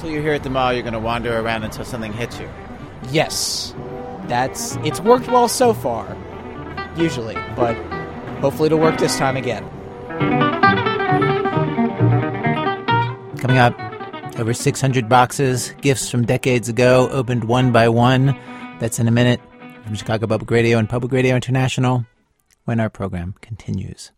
[0.00, 0.72] So you're here at the mall.
[0.72, 2.48] You're going to wander around until something hits you.
[3.10, 3.74] Yes,
[4.26, 6.16] that's it's worked well so far.
[6.96, 7.74] Usually, but
[8.40, 9.68] hopefully it'll work this time again.
[13.38, 13.78] Coming up,
[14.38, 18.38] over 600 boxes, gifts from decades ago, opened one by one.
[18.80, 19.40] That's in a minute
[19.84, 22.04] from Chicago Public Radio and Public Radio International
[22.64, 24.10] when our program continues.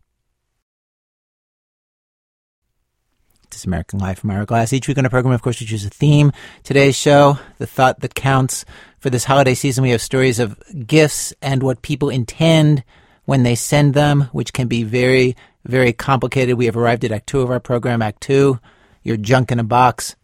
[3.49, 4.73] This is American Life from Ira Glass.
[4.73, 6.31] Each week on our program, of course, we choose a theme.
[6.63, 8.65] Today's show, The Thought That Counts.
[8.99, 12.83] For this holiday season, we have stories of gifts and what people intend
[13.25, 16.57] when they send them, which can be very, very complicated.
[16.57, 18.59] We have arrived at Act Two of our program, Act Two,
[19.03, 20.15] your junk in a box.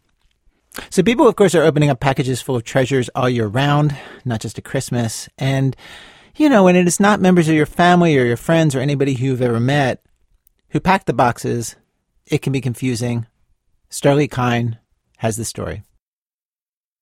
[0.89, 4.41] So people, of course, are opening up packages full of treasures all year round, not
[4.41, 5.29] just at Christmas.
[5.37, 5.75] And,
[6.35, 9.13] you know, when it is not members of your family or your friends or anybody
[9.13, 10.03] who you've ever met
[10.73, 11.75] who pack the boxes,
[12.25, 13.27] it can be confusing.
[13.91, 14.79] Starlee Kine
[15.17, 15.83] has the story.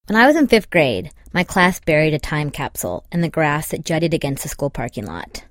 [0.07, 3.69] When I was in fifth grade, my class buried a time capsule in the grass
[3.69, 5.45] that jutted against the school parking lot.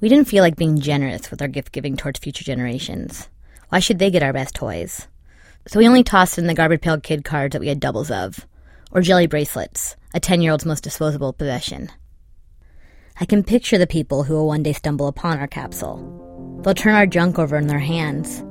[0.00, 3.28] We didn't feel like being generous with our gift giving towards future generations.
[3.68, 5.06] Why should they get our best toys?
[5.68, 8.46] So we only tossed in the garbage pail kid cards that we had doubles of,
[8.92, 11.90] or jelly bracelets, a 10 year old's most disposable possession.
[13.18, 16.60] I can picture the people who will one day stumble upon our capsule.
[16.62, 18.44] They'll turn our junk over in their hands.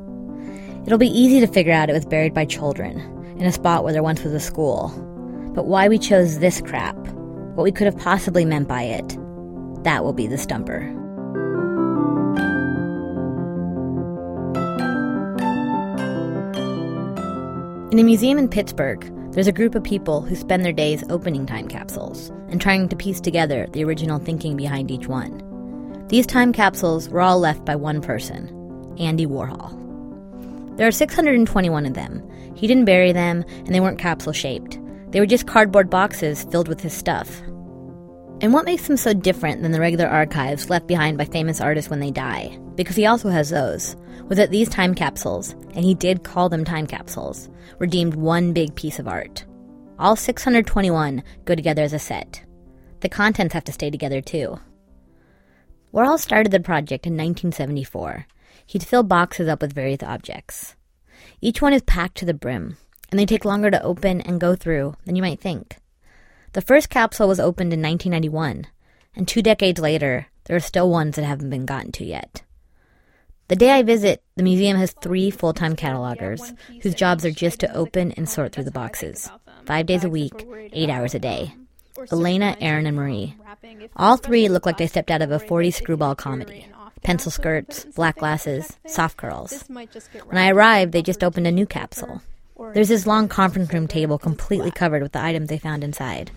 [0.86, 3.00] It'll be easy to figure out it was buried by children,
[3.38, 4.90] in a spot where there once was a school.
[5.56, 6.98] But why we chose this crap,
[7.56, 9.18] what we could have possibly meant by it,
[9.84, 11.05] that will be the stumper.
[17.96, 21.46] In a museum in Pittsburgh, there's a group of people who spend their days opening
[21.46, 26.06] time capsules and trying to piece together the original thinking behind each one.
[26.10, 28.50] These time capsules were all left by one person,
[29.00, 29.72] Andy Warhol.
[30.76, 32.22] There are 621 of them.
[32.54, 34.78] He didn't bury them, and they weren't capsule shaped.
[35.12, 37.42] They were just cardboard boxes filled with his stuff.
[38.46, 41.90] And what makes them so different than the regular archives left behind by famous artists
[41.90, 42.60] when they die?
[42.76, 43.96] Because he also has those,
[44.28, 48.54] was that these time capsules, and he did call them time capsules, were deemed one
[48.54, 49.44] big piece of art.
[49.98, 52.44] All 621 go together as a set.
[53.00, 54.60] The contents have to stay together too.
[55.92, 58.28] Warhol started the project in 1974.
[58.68, 60.76] He'd fill boxes up with various objects.
[61.42, 62.78] Each one is packed to the brim,
[63.10, 65.78] and they take longer to open and go through than you might think.
[66.56, 68.68] The first capsule was opened in 1991,
[69.14, 72.44] and two decades later, there are still ones that haven't been gotten to yet.
[73.50, 77.60] The day I visit, the museum has three full time catalogers whose jobs are just
[77.60, 79.30] to open and sort through the boxes.
[79.66, 80.32] Five days a week,
[80.72, 81.54] eight hours a day.
[82.10, 83.36] Elena, Aaron, and Marie.
[83.98, 86.68] All three look like they stepped out of a 40 screwball comedy.
[87.04, 89.66] Pencil skirts, black glasses, soft curls.
[89.68, 92.22] When I arrived, they just opened a new capsule.
[92.74, 96.32] There's this long conference room table completely covered with the items they found inside.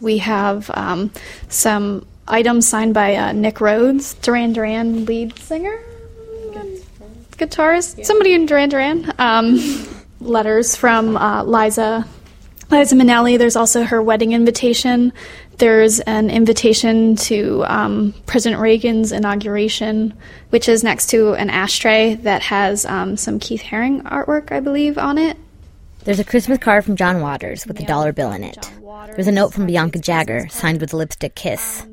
[0.00, 1.10] We have um,
[1.48, 5.78] some items signed by uh, Nick Rhodes, Duran Duran lead singer,
[7.32, 9.12] guitarist, somebody in Duran Duran.
[9.18, 9.58] Um,
[10.20, 12.06] letters from uh, Liza,
[12.70, 13.38] Liza Minnelli.
[13.38, 15.12] There's also her wedding invitation.
[15.58, 20.14] There's an invitation to um, President Reagan's inauguration,
[20.50, 24.98] which is next to an ashtray that has um, some Keith Haring artwork, I believe,
[24.98, 25.36] on it.
[26.04, 28.70] There's a Christmas card from John Waters with a dollar bill in it.
[29.14, 31.86] There's a note from Bianca Jagger signed with a lipstick kiss.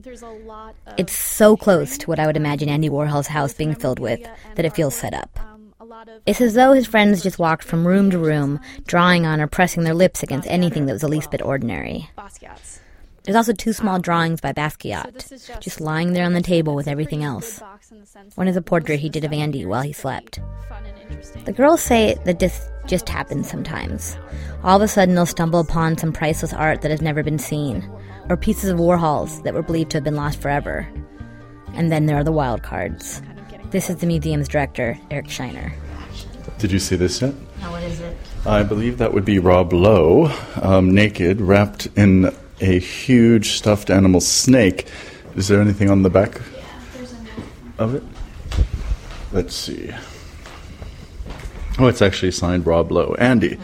[0.97, 4.21] It's so close to what I would imagine Andy Warhol's house being filled with
[4.55, 5.39] that it feels set up.
[6.25, 9.83] It's as though his friends just walked from room to room, drawing on or pressing
[9.83, 12.09] their lips against anything that was the least bit ordinary.
[13.23, 17.23] There's also two small drawings by Basquiat, just lying there on the table with everything
[17.23, 17.61] else.
[18.35, 20.39] One is a portrait he did of Andy while he slept.
[21.45, 24.17] The girls say that this just happens sometimes.
[24.63, 27.87] All of a sudden, they'll stumble upon some priceless art that has never been seen,
[28.29, 30.87] or pieces of Warhol's that were believed to have been lost forever.
[31.73, 33.21] And then there are the wild cards.
[33.71, 35.73] This is the museum's director, Eric Shiner.
[36.59, 37.33] Did you see this yet?
[37.59, 38.15] Now, what is it?
[38.45, 44.21] I believe that would be Rob Lowe, um, naked, wrapped in a huge stuffed animal
[44.21, 44.87] snake.
[45.35, 46.39] Is there anything on the back
[47.79, 48.03] of it?
[49.31, 49.91] Let's see.
[51.79, 53.15] Oh, it's actually signed Rob Lowe.
[53.17, 53.57] Andy,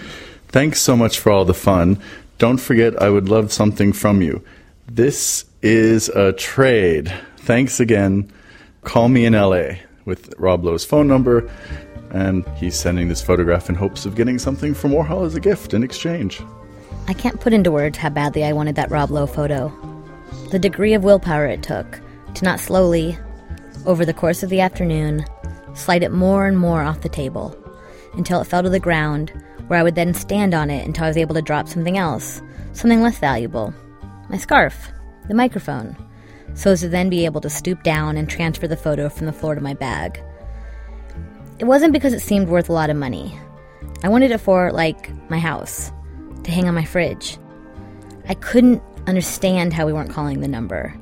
[0.48, 2.02] thanks so much for all the fun.
[2.40, 4.44] Don't forget, I would love something from you.
[4.88, 7.14] This is a trade.
[7.38, 8.32] Thanks again.
[8.84, 11.52] Call me in LA with Rob Lowe's phone number,
[12.10, 15.76] and he's sending this photograph in hopes of getting something from Warhol as a gift
[15.76, 16.42] in exchange.
[17.08, 19.72] I can't put into words how badly I wanted that Rob Lowe photo.
[20.50, 22.02] The degree of willpower it took
[22.34, 23.20] to not slowly,
[23.86, 25.26] over the course of the afternoon,
[25.76, 27.56] slide it more and more off the table
[28.14, 29.32] until it fell to the ground,
[29.68, 32.42] where I would then stand on it until I was able to drop something else,
[32.74, 33.74] something less valuable
[34.30, 34.92] my scarf,
[35.28, 35.96] the microphone,
[36.54, 39.34] so as to then be able to stoop down and transfer the photo from the
[39.34, 40.22] floor to my bag.
[41.58, 43.38] It wasn't because it seemed worth a lot of money.
[44.04, 45.92] I wanted it for, like, my house,
[46.44, 47.38] to hang on my fridge.
[48.28, 50.96] I couldn't understand how we weren't calling the number.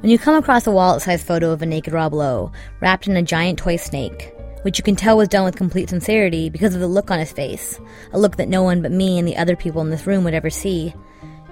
[0.00, 3.16] When you come across a wallet sized photo of a naked Rob Lowe wrapped in
[3.16, 4.33] a giant toy snake,
[4.64, 7.30] which you can tell was done with complete sincerity because of the look on his
[7.30, 7.78] face,
[8.12, 10.32] a look that no one but me and the other people in this room would
[10.32, 10.94] ever see,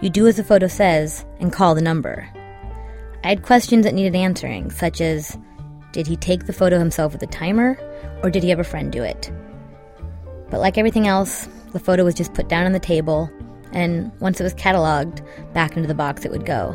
[0.00, 2.26] you do as the photo says and call the number.
[3.22, 5.36] I had questions that needed answering, such as
[5.92, 7.78] did he take the photo himself with a timer,
[8.22, 9.30] or did he have a friend do it?
[10.50, 13.30] But like everything else, the photo was just put down on the table,
[13.72, 15.22] and once it was cataloged,
[15.52, 16.74] back into the box it would go.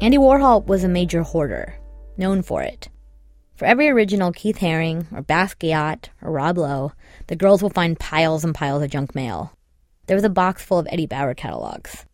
[0.00, 1.74] Andy Warhol was a major hoarder,
[2.16, 2.88] known for it.
[3.56, 6.92] For every original Keith Haring, or Basquiat, or Rob Lowe,
[7.26, 9.52] the girls will find piles and piles of junk mail.
[10.06, 12.06] There was a box full of Eddie Bauer catalogs.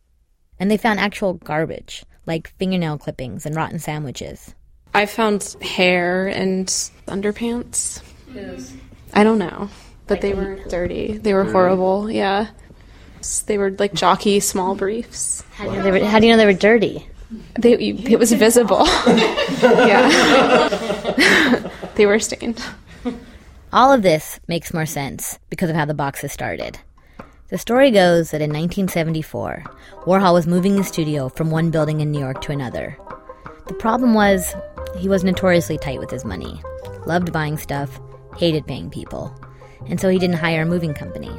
[0.59, 4.55] And they found actual garbage, like fingernail clippings and rotten sandwiches.
[4.95, 6.67] I found hair and
[7.07, 8.01] underpants.
[9.13, 9.69] I don't know,
[10.07, 11.19] but they were dirty.
[11.19, 12.11] They were horrible.
[12.11, 12.49] Yeah,
[13.45, 15.45] they were like jockey small briefs.
[15.53, 17.07] How do you know they were, how do you know they were dirty?
[17.59, 18.87] They it was visible.
[19.63, 20.09] yeah,
[21.95, 22.63] they were stained.
[23.73, 26.79] All of this makes more sense because of how the boxes started.
[27.49, 29.65] The story goes that in 1974,
[30.07, 32.97] Warhol was moving his studio from one building in New York to another.
[33.67, 34.55] The problem was,
[34.97, 36.63] he was notoriously tight with his money,
[37.07, 38.01] loved buying stuff,
[38.39, 39.35] hated paying people,
[39.87, 41.33] and so he didn't hire a moving company.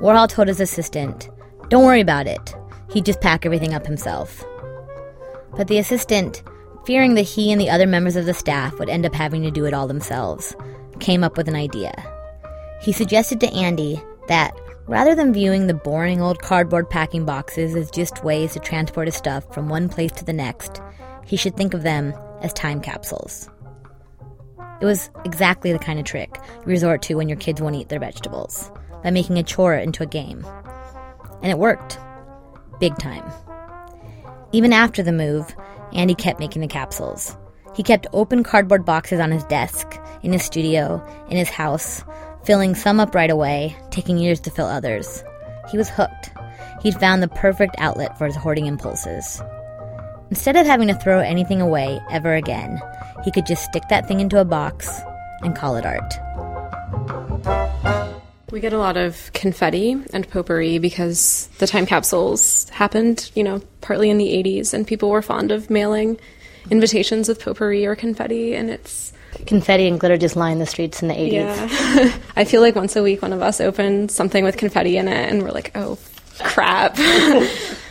[0.00, 1.28] Warhol told his assistant,
[1.68, 2.54] Don't worry about it,
[2.90, 4.44] he'd just pack everything up himself.
[5.56, 6.42] But the assistant,
[6.84, 9.50] fearing that he and the other members of the staff would end up having to
[9.50, 10.54] do it all themselves,
[11.00, 11.92] came up with an idea.
[12.80, 14.54] He suggested to Andy that
[14.86, 19.16] rather than viewing the boring old cardboard packing boxes as just ways to transport his
[19.16, 20.80] stuff from one place to the next,
[21.26, 23.48] he should think of them as time capsules.
[24.80, 27.90] It was exactly the kind of trick you resort to when your kids won't eat
[27.90, 28.70] their vegetables,
[29.02, 30.44] by making a chore into a game.
[31.42, 31.98] And it worked.
[32.78, 33.30] Big time.
[34.52, 35.54] Even after the move,
[35.92, 37.36] Andy kept making the capsules.
[37.74, 42.02] He kept open cardboard boxes on his desk, in his studio, in his house,
[42.44, 45.22] filling some up right away, taking years to fill others.
[45.70, 46.30] He was hooked.
[46.82, 49.40] He'd found the perfect outlet for his hoarding impulses.
[50.30, 52.80] Instead of having to throw anything away ever again,
[53.24, 55.00] he could just stick that thing into a box
[55.42, 56.14] and call it art.
[58.50, 63.62] We get a lot of confetti and potpourri because the time capsules happened, you know,
[63.80, 66.18] partly in the 80s, and people were fond of mailing
[66.70, 69.12] invitations with potpourri or confetti, and it's.
[69.46, 71.32] Confetti and glitter just line the streets in the 80s.
[71.32, 72.18] Yeah.
[72.36, 75.30] I feel like once a week one of us opens something with confetti in it,
[75.30, 75.98] and we're like, oh,
[76.40, 76.96] crap.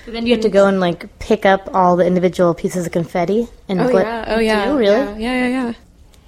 [0.10, 2.92] But then you have to go and like pick up all the individual pieces of
[2.92, 4.26] confetti and oh, glit- yeah.
[4.28, 4.66] Oh, yeah.
[4.66, 4.98] Do you really?
[4.98, 5.66] Yeah, yeah, yeah.
[5.68, 5.74] yeah.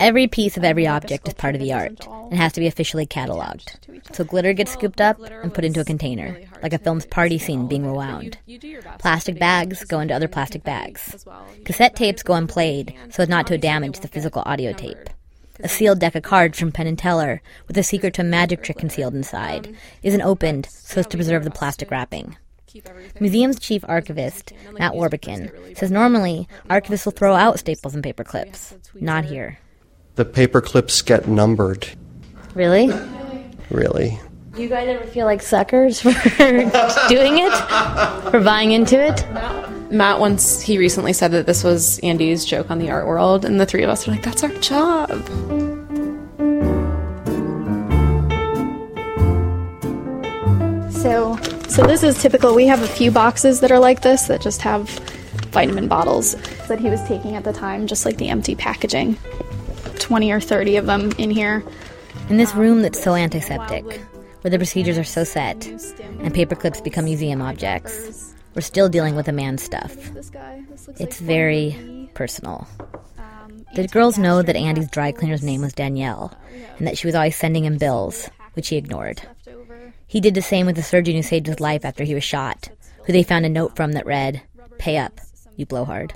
[0.01, 3.05] Every piece of every object is part of the art and has to be officially
[3.05, 3.75] cataloged.
[4.15, 7.67] So glitter gets scooped up and put into a container, like a film's party scene
[7.67, 8.39] being rewound.
[8.97, 11.23] Plastic bags go into other plastic bags.
[11.65, 15.07] Cassette tapes go unplayed so as not to damage the physical audio tape.
[15.59, 18.63] A sealed deck of cards from Penn and Teller with a secret to a magic
[18.63, 22.35] trick concealed inside isn't opened so as to preserve the plastic wrapping.
[23.19, 28.73] Museum's chief archivist, Matt Wrbican, says normally archivists will throw out staples and paper clips.
[28.95, 29.59] Not here.
[30.15, 31.87] The paper clips get numbered.
[32.53, 32.89] Really?
[33.69, 34.19] Really.
[34.55, 38.31] Do you guys ever feel like suckers for doing it?
[38.31, 39.25] For buying into it?
[39.91, 43.59] Matt once he recently said that this was Andy's joke on the art world, and
[43.59, 45.09] the three of us are like, "That's our job."
[50.91, 51.35] So,
[51.67, 52.53] so this is typical.
[52.53, 54.87] We have a few boxes that are like this that just have
[55.51, 56.35] vitamin bottles
[56.67, 59.17] that he was taking at the time, just like the empty packaging.
[60.01, 61.63] 20 or 30 of them in here.
[62.29, 63.85] In this room that's so antiseptic,
[64.41, 65.65] where the procedures are so set,
[66.19, 69.95] and paper clips become museum objects, we're still dealing with a man's stuff.
[70.99, 72.67] It's very personal.
[73.75, 76.37] The girls know that Andy's dry cleaner's name was Danielle,
[76.77, 79.21] and that she was always sending him bills, which he ignored.
[80.07, 82.69] He did the same with the surgeon who saved his life after he was shot,
[83.05, 84.41] who they found a note from that read,
[84.77, 85.21] Pay up,
[85.55, 86.13] you blowhard.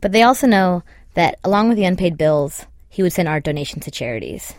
[0.00, 0.84] But they also know
[1.16, 4.54] that, along with the unpaid bills, he would send art donations to charities.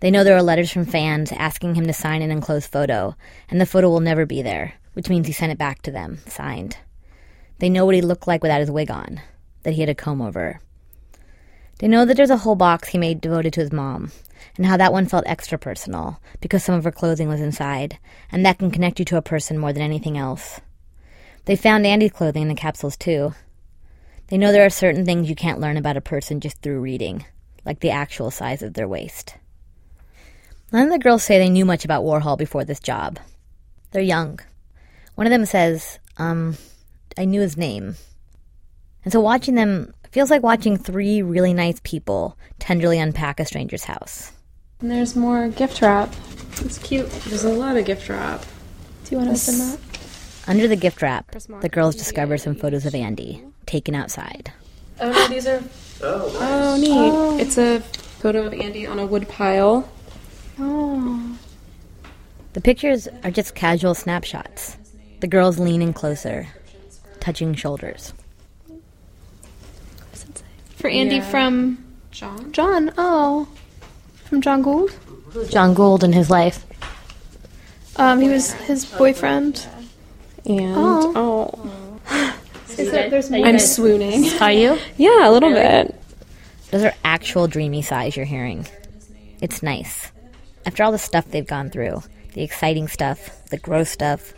[0.00, 3.14] They know there are letters from fans asking him to sign an enclosed photo,
[3.50, 6.18] and the photo will never be there, which means he sent it back to them,
[6.26, 6.78] signed.
[7.58, 9.20] They know what he looked like without his wig on,
[9.64, 10.60] that he had a comb over.
[11.78, 14.10] They know that there's a whole box he made devoted to his mom,
[14.56, 17.98] and how that one felt extra personal because some of her clothing was inside,
[18.32, 20.60] and that can connect you to a person more than anything else.
[21.44, 23.34] They found Andy's clothing in the capsules too.
[24.28, 27.24] They know there are certain things you can't learn about a person just through reading,
[27.64, 29.36] like the actual size of their waist.
[30.70, 33.18] None of the girls say they knew much about Warhol before this job.
[33.90, 34.38] They're young.
[35.14, 36.56] One of them says, um,
[37.16, 37.96] I knew his name.
[39.02, 43.84] And so watching them feels like watching three really nice people tenderly unpack a stranger's
[43.84, 44.32] house.
[44.80, 46.12] And there's more gift wrap.
[46.60, 47.10] It's cute.
[47.10, 48.44] There's a lot of gift wrap.
[49.04, 49.78] Do you want to open that?
[50.46, 54.52] Under the gift wrap, the girls discover some photos of Andy, taken outside.
[55.00, 55.62] Oh no, these are.
[56.00, 56.90] Oh, oh neat.
[56.92, 57.38] Oh.
[57.40, 59.88] It's a photo of Andy on a wood pile.
[60.60, 61.36] Oh.
[62.52, 64.76] The pictures are just casual snapshots.
[65.18, 66.46] The girls leaning closer,
[67.18, 68.12] touching shoulders.
[70.76, 71.28] For Andy Yeah.
[71.30, 72.52] from John.
[72.52, 72.92] John.
[72.96, 73.48] Oh,
[74.26, 74.92] from Jon Gould.
[75.50, 76.64] Jon Gould in his life.
[77.96, 79.66] Um, he was his boyfriend.
[80.46, 81.12] And Oh.
[81.16, 82.32] oh,
[82.78, 83.46] Is there, there's more.
[83.46, 84.28] I'm swooning.
[84.40, 84.78] Are you?
[84.96, 85.94] Yeah, a little bit.
[86.70, 88.66] Those are actual dreamy sighs you're hearing.
[89.40, 90.12] It's nice.
[90.66, 92.02] After all the stuff they've gone through,
[92.34, 94.34] the exciting stuff, the gross stuff,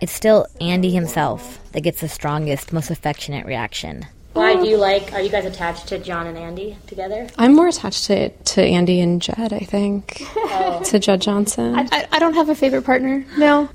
[0.00, 4.06] it's still Andy himself that gets the strongest, most affectionate reaction.
[4.32, 5.12] Why do you like?
[5.12, 7.28] Are you guys attached to John and Andy together?
[7.36, 9.52] I'm more attached to to Andy and Jed.
[9.52, 10.22] I think
[10.84, 11.74] to Jed Johnson.
[11.74, 13.24] I, I, I don't have a favorite partner.
[13.36, 13.68] No.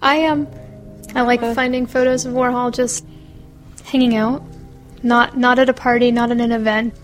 [0.00, 0.46] I um,
[1.14, 3.04] I like finding photos of Warhol just
[3.84, 4.42] hanging out,
[5.02, 6.94] not not at a party, not at an event.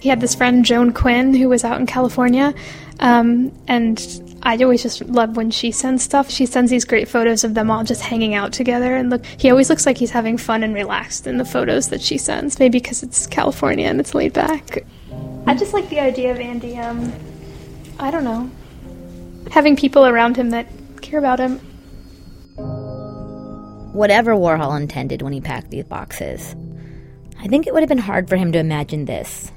[0.00, 2.54] He had this friend Joan Quinn who was out in California,
[3.00, 6.30] um, and I always just love when she sends stuff.
[6.30, 9.50] She sends these great photos of them all just hanging out together, and look, he
[9.50, 12.58] always looks like he's having fun and relaxed in the photos that she sends.
[12.58, 14.84] Maybe because it's California and it's laid back.
[15.46, 16.76] I just like the idea of Andy.
[16.78, 17.12] Um,
[17.98, 18.50] I don't know,
[19.50, 20.66] having people around him that
[21.00, 21.60] care about him.
[23.94, 26.56] Whatever Warhol intended when he packed these boxes,
[27.38, 29.52] I think it would have been hard for him to imagine this.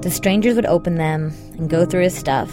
[0.00, 2.50] The strangers would open them and go through his stuff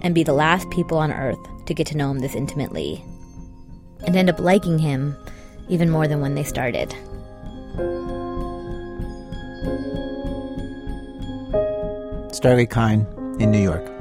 [0.00, 3.04] and be the last people on earth to get to know him this intimately
[4.06, 5.16] and end up liking him
[5.68, 6.90] even more than when they started.
[12.30, 13.04] Starlee Kine
[13.40, 13.97] in New York.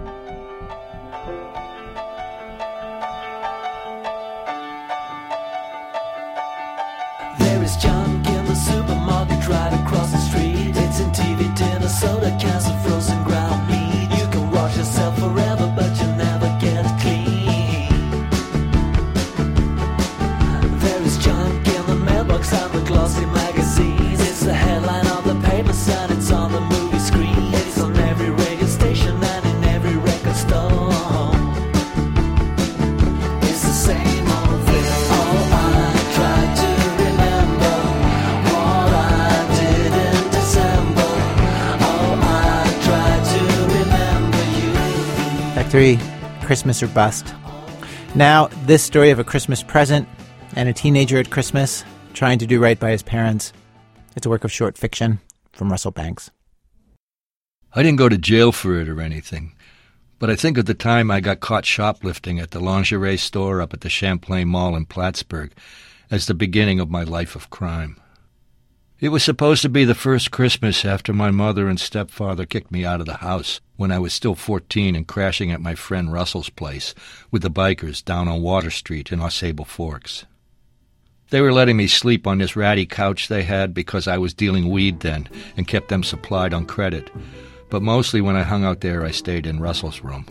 [46.68, 47.34] Christmas or Bust.
[48.13, 50.05] Now, this story of a Christmas present
[50.53, 53.53] and a teenager at Christmas trying to do right by his parents.
[54.18, 55.22] It's a work of short fiction
[55.53, 56.30] from Russell Banks.
[57.74, 59.55] I didn't go to jail for it or anything,
[60.20, 63.74] but I think of the time I got caught shoplifting at the lingerie store up
[63.74, 65.53] at the Champlain Mall in Plattsburgh
[66.11, 67.95] as the beginning of my life of crime.
[68.99, 72.84] It was supposed to be the first Christmas after my mother and stepfather kicked me
[72.84, 76.49] out of the house when I was still 14 and crashing at my friend Russell's
[76.49, 76.93] place
[77.32, 80.25] with the bikers down on Water Street in Au Sable Forks.
[81.30, 84.69] They were letting me sleep on this ratty couch they had because I was dealing
[84.69, 87.09] weed then and kept them supplied on credit.
[87.69, 90.25] But mostly when I hung out there, I stayed in Russell's room.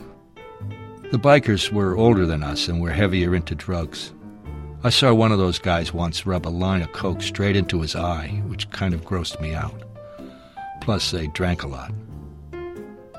[1.13, 4.13] The bikers were older than us and were heavier into drugs.
[4.83, 7.95] I saw one of those guys once rub a line of coke straight into his
[7.95, 9.83] eye, which kind of grossed me out.
[10.81, 11.93] Plus, they drank a lot.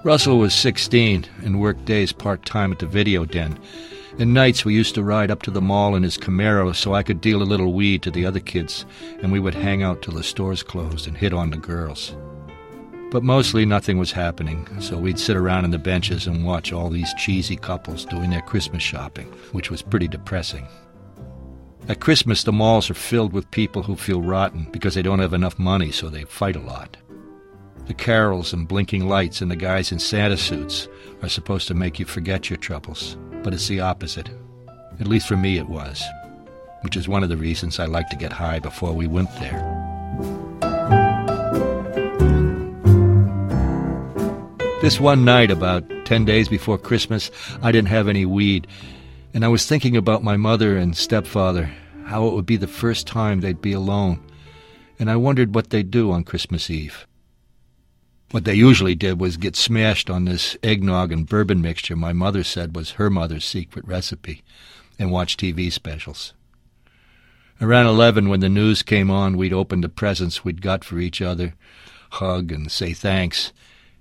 [0.04, 3.60] Russell was 16 and worked days part time at the video den.
[4.20, 7.04] And nights we used to ride up to the mall in his Camaro so I
[7.04, 8.86] could deal a little weed to the other kids,
[9.22, 12.16] and we would hang out till the stores closed and hit on the girls.
[13.12, 16.90] But mostly nothing was happening, so we'd sit around in the benches and watch all
[16.90, 20.68] these cheesy couples doing their Christmas shopping, which was pretty depressing.
[21.88, 25.34] At Christmas, the malls are filled with people who feel rotten because they don't have
[25.34, 26.98] enough money, so they fight a lot.
[27.88, 30.90] The carols and blinking lights and the guys in Santa suits
[31.22, 34.30] are supposed to make you forget your troubles, but it's the opposite.
[35.00, 36.04] At least for me, it was,
[36.82, 39.64] which is one of the reasons I like to get high before we went there.
[44.82, 47.32] This one night, about ten days before Christmas,
[47.62, 48.68] I didn't have any weed,
[49.34, 51.72] and I was thinking about my mother and stepfather,
[52.06, 54.22] how it would be the first time they'd be alone,
[55.00, 57.08] and I wondered what they'd do on Christmas Eve.
[58.32, 62.44] What they usually did was get smashed on this eggnog and bourbon mixture my mother
[62.44, 64.44] said was her mother's secret recipe,
[65.00, 66.34] and watch TV specials.
[67.62, 71.22] Around eleven, when the news came on, we'd open the presents we'd got for each
[71.22, 71.56] other,
[72.12, 73.54] hug and say thanks,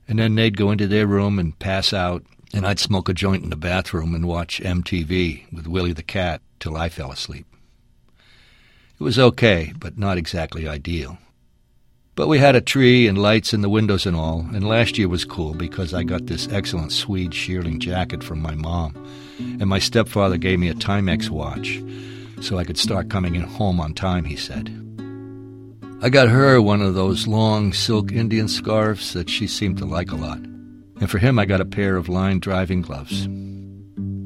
[0.08, 3.44] and then they'd go into their room and pass out, and I'd smoke a joint
[3.44, 7.46] in the bathroom and watch MTV with Willie the Cat till I fell asleep.
[8.98, 11.18] It was okay, but not exactly ideal.
[12.16, 15.06] But we had a tree and lights in the windows and all, and last year
[15.06, 18.94] was cool because I got this excellent suede shearling jacket from my mom,
[19.38, 21.82] and my stepfather gave me a Timex watch
[22.40, 24.70] so I could start coming in home on time, he said.
[26.02, 30.10] I got her one of those long silk Indian scarves that she seemed to like
[30.10, 33.26] a lot, and for him I got a pair of lined driving gloves.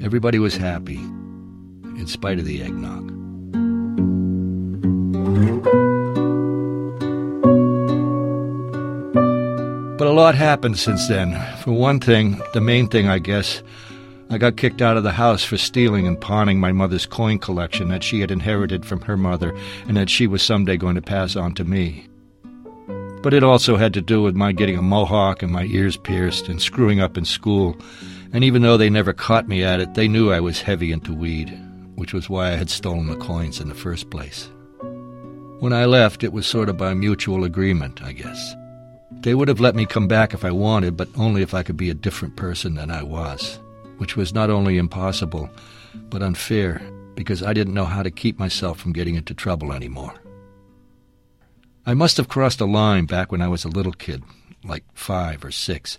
[0.01, 3.11] Everybody was happy, in spite of the eggnog.
[10.11, 11.41] A lot happened since then.
[11.59, 13.63] For one thing, the main thing, I guess,
[14.29, 17.91] I got kicked out of the house for stealing and pawning my mother's coin collection
[17.91, 19.57] that she had inherited from her mother
[19.87, 22.09] and that she was someday going to pass on to me.
[23.23, 26.49] But it also had to do with my getting a mohawk and my ears pierced
[26.49, 27.77] and screwing up in school.
[28.33, 31.15] And even though they never caught me at it, they knew I was heavy into
[31.15, 31.57] weed,
[31.95, 34.51] which was why I had stolen the coins in the first place.
[35.61, 38.57] When I left, it was sort of by mutual agreement, I guess.
[39.23, 41.77] They would have let me come back if I wanted, but only if I could
[41.77, 43.61] be a different person than I was,
[43.99, 45.51] which was not only impossible,
[46.09, 46.81] but unfair,
[47.17, 50.15] because I didn't know how to keep myself from getting into trouble anymore.
[51.85, 54.23] I must have crossed a line back when I was a little kid,
[54.65, 55.99] like five or six,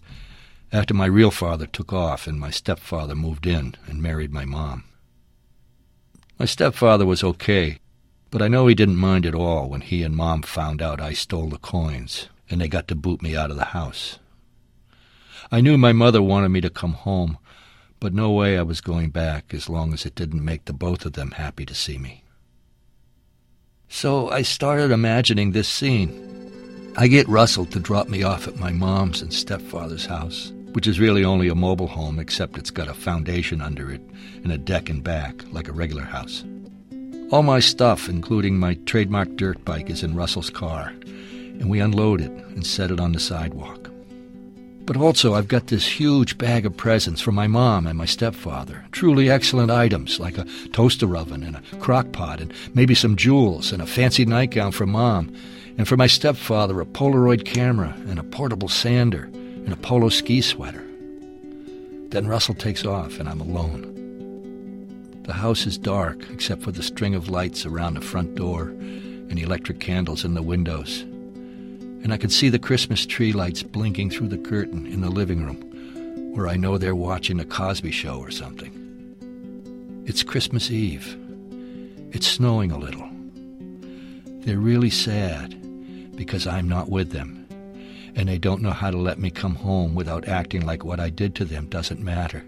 [0.72, 4.84] after my real father took off and my stepfather moved in and married my mom.
[6.39, 7.78] My stepfather was okay,
[8.32, 11.13] but I know he didn't mind at all when he and mom found out I
[11.13, 14.19] stole the coins and they got to boot me out of the house.
[15.51, 17.37] I knew my mother wanted me to come home,
[17.99, 21.05] but no way I was going back as long as it didn't make the both
[21.05, 22.23] of them happy to see me.
[23.89, 26.93] So I started imagining this scene.
[26.97, 30.99] I get Russell to drop me off at my mom's and stepfather's house, which is
[30.99, 34.01] really only a mobile home except it's got a foundation under it
[34.43, 36.43] and a deck in back, like a regular house.
[37.31, 40.93] All my stuff, including my trademark dirt bike, is in Russell's car,
[41.62, 43.89] and we unload it and set it on the sidewalk.
[44.86, 48.84] But also, I've got this huge bag of presents for my mom and my stepfather.
[48.91, 53.72] Truly excellent items like a toaster oven and a crock pot, and maybe some jewels
[53.72, 55.34] and a fancy nightgown for mom.
[55.78, 60.41] And for my stepfather, a Polaroid camera and a portable sander and a polo ski
[60.41, 60.84] sweater.
[62.09, 63.88] Then Russell takes off, and I'm alone.
[65.24, 69.39] The house is dark, except for the string of lights around the front door and
[69.39, 71.05] electric candles in the windows.
[72.03, 75.43] And I can see the Christmas tree lights blinking through the curtain in the living
[75.45, 78.77] room, where I know they're watching a Cosby show or something.
[80.05, 81.17] It's Christmas Eve.
[82.11, 83.07] It's snowing a little.
[84.43, 85.55] They're really sad
[86.15, 87.47] because I'm not with them,
[88.15, 91.09] and they don't know how to let me come home without acting like what I
[91.09, 92.43] did to them doesn't matter.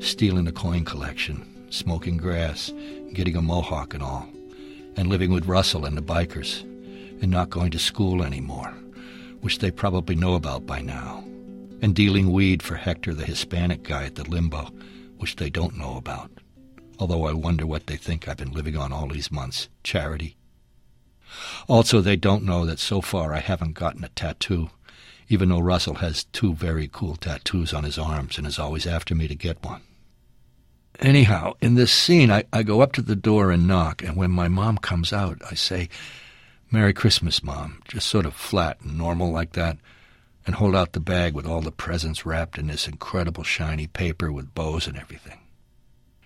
[0.00, 2.72] Stealing a coin collection, smoking grass,
[3.12, 4.28] getting a mohawk and all,
[4.96, 6.62] and living with Russell and the bikers,
[7.22, 8.74] and not going to school anymore,
[9.40, 11.24] which they probably know about by now,
[11.82, 14.70] and dealing weed for Hector, the Hispanic guy at the limbo,
[15.18, 16.30] which they don't know about.
[16.98, 19.68] Although I wonder what they think I've been living on all these months.
[19.82, 20.36] Charity.
[21.68, 24.70] Also, they don't know that so far I haven't gotten a tattoo,
[25.28, 29.14] even though Russell has two very cool tattoos on his arms and is always after
[29.14, 29.80] me to get one.
[30.98, 34.30] Anyhow, in this scene, I, I go up to the door and knock, and when
[34.30, 35.88] my mom comes out, I say,
[36.72, 39.76] Merry Christmas, Mom, just sort of flat and normal like that,
[40.46, 44.30] and hold out the bag with all the presents wrapped in this incredible shiny paper
[44.30, 45.40] with bows and everything.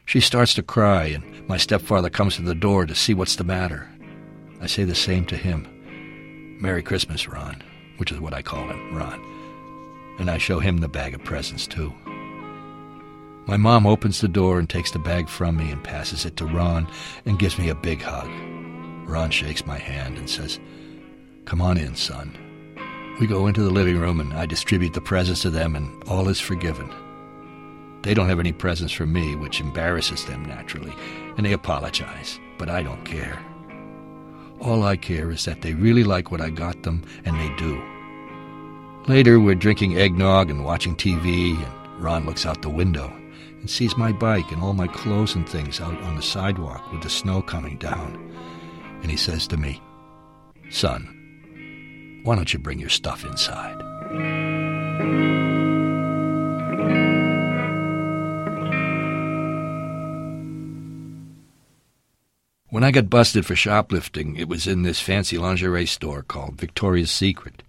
[0.04, 3.44] She starts to cry, and my stepfather comes to the door to see what's the
[3.44, 3.88] matter.
[4.60, 6.58] I say the same to him.
[6.60, 7.62] Merry Christmas, Ron,
[7.96, 9.24] which is what I call him, Ron.
[10.18, 11.90] And I show him the bag of presents, too.
[13.46, 16.44] My mom opens the door and takes the bag from me and passes it to
[16.44, 16.86] Ron
[17.24, 18.30] and gives me a big hug.
[19.06, 20.58] Ron shakes my hand and says,
[21.44, 22.36] Come on in, son.
[23.20, 26.28] We go into the living room and I distribute the presents to them, and all
[26.28, 26.92] is forgiven.
[28.02, 30.92] They don't have any presents for me, which embarrasses them naturally,
[31.36, 33.38] and they apologize, but I don't care.
[34.60, 37.80] All I care is that they really like what I got them, and they do.
[39.06, 43.12] Later, we're drinking eggnog and watching TV, and Ron looks out the window
[43.60, 47.02] and sees my bike and all my clothes and things out on the sidewalk with
[47.02, 48.33] the snow coming down.
[49.04, 49.82] And he says to me,
[50.70, 53.76] Son, why don't you bring your stuff inside?
[62.70, 67.10] When I got busted for shoplifting, it was in this fancy lingerie store called Victoria's
[67.10, 67.62] Secret.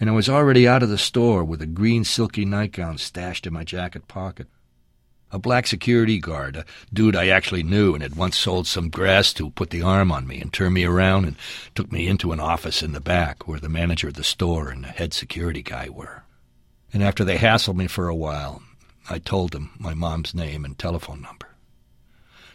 [0.00, 3.52] And I was already out of the store with a green silky nightgown stashed in
[3.52, 4.48] my jacket pocket.
[5.32, 9.32] A black security guard, a dude I actually knew and had once sold some grass
[9.34, 11.36] to, put the arm on me and turned me around and
[11.74, 14.84] took me into an office in the back where the manager of the store and
[14.84, 16.22] the head security guy were.
[16.92, 18.62] And after they hassled me for a while,
[19.10, 21.48] I told them my mom's name and telephone number.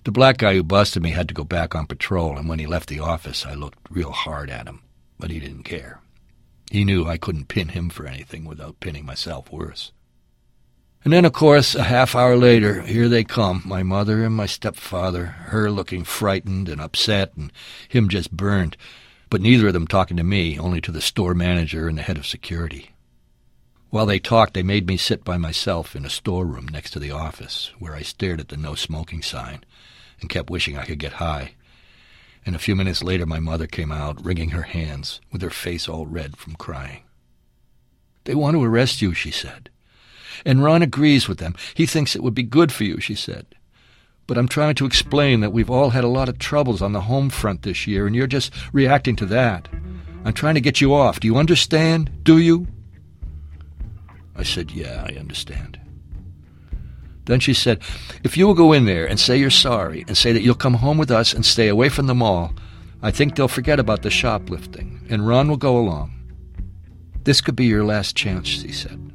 [0.04, 2.66] The black guy who busted me had to go back on patrol, and when he
[2.66, 4.82] left the office, I looked real hard at him,
[5.20, 6.02] but he didn't care.
[6.72, 9.92] He knew I couldn't pin him for anything without pinning myself worse.
[11.04, 14.46] And then, of course, a half hour later, here they come, my mother and my
[14.46, 17.52] stepfather, her looking frightened and upset, and
[17.90, 18.78] him just burned,
[19.28, 22.18] but neither of them talking to me, only to the store manager and the head
[22.18, 22.92] of security.
[23.90, 27.12] While they talked, they made me sit by myself in a storeroom next to the
[27.12, 29.64] office, where I stared at the no smoking sign
[30.22, 31.56] and kept wishing I could get high.
[32.46, 35.90] And a few minutes later, my mother came out, wringing her hands, with her face
[35.90, 37.02] all red from crying.
[38.26, 39.71] They want to arrest you, she said.
[40.46, 41.56] And Ron agrees with them.
[41.74, 43.46] He thinks it would be good for you, she said.
[44.28, 47.02] But I'm trying to explain that we've all had a lot of troubles on the
[47.02, 49.68] home front this year, and you're just reacting to that.
[50.24, 51.20] I'm trying to get you off.
[51.20, 52.24] Do you understand?
[52.24, 52.68] Do you?
[54.36, 55.80] I said, Yeah, I understand.
[57.26, 57.82] Then she said,
[58.24, 60.76] If you will go in there and say you're sorry and say that you'll come
[60.76, 62.54] home with us and stay away from the mall,
[63.02, 66.14] I think they'll forget about the shoplifting, and Ron will go along.
[67.24, 69.11] This could be your last chance, she said.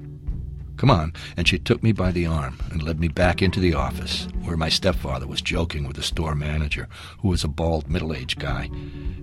[0.77, 1.13] Come on.
[1.37, 4.57] And she took me by the arm and led me back into the office, where
[4.57, 6.89] my stepfather was joking with the store manager,
[7.21, 8.71] who was a bald, middle aged guy,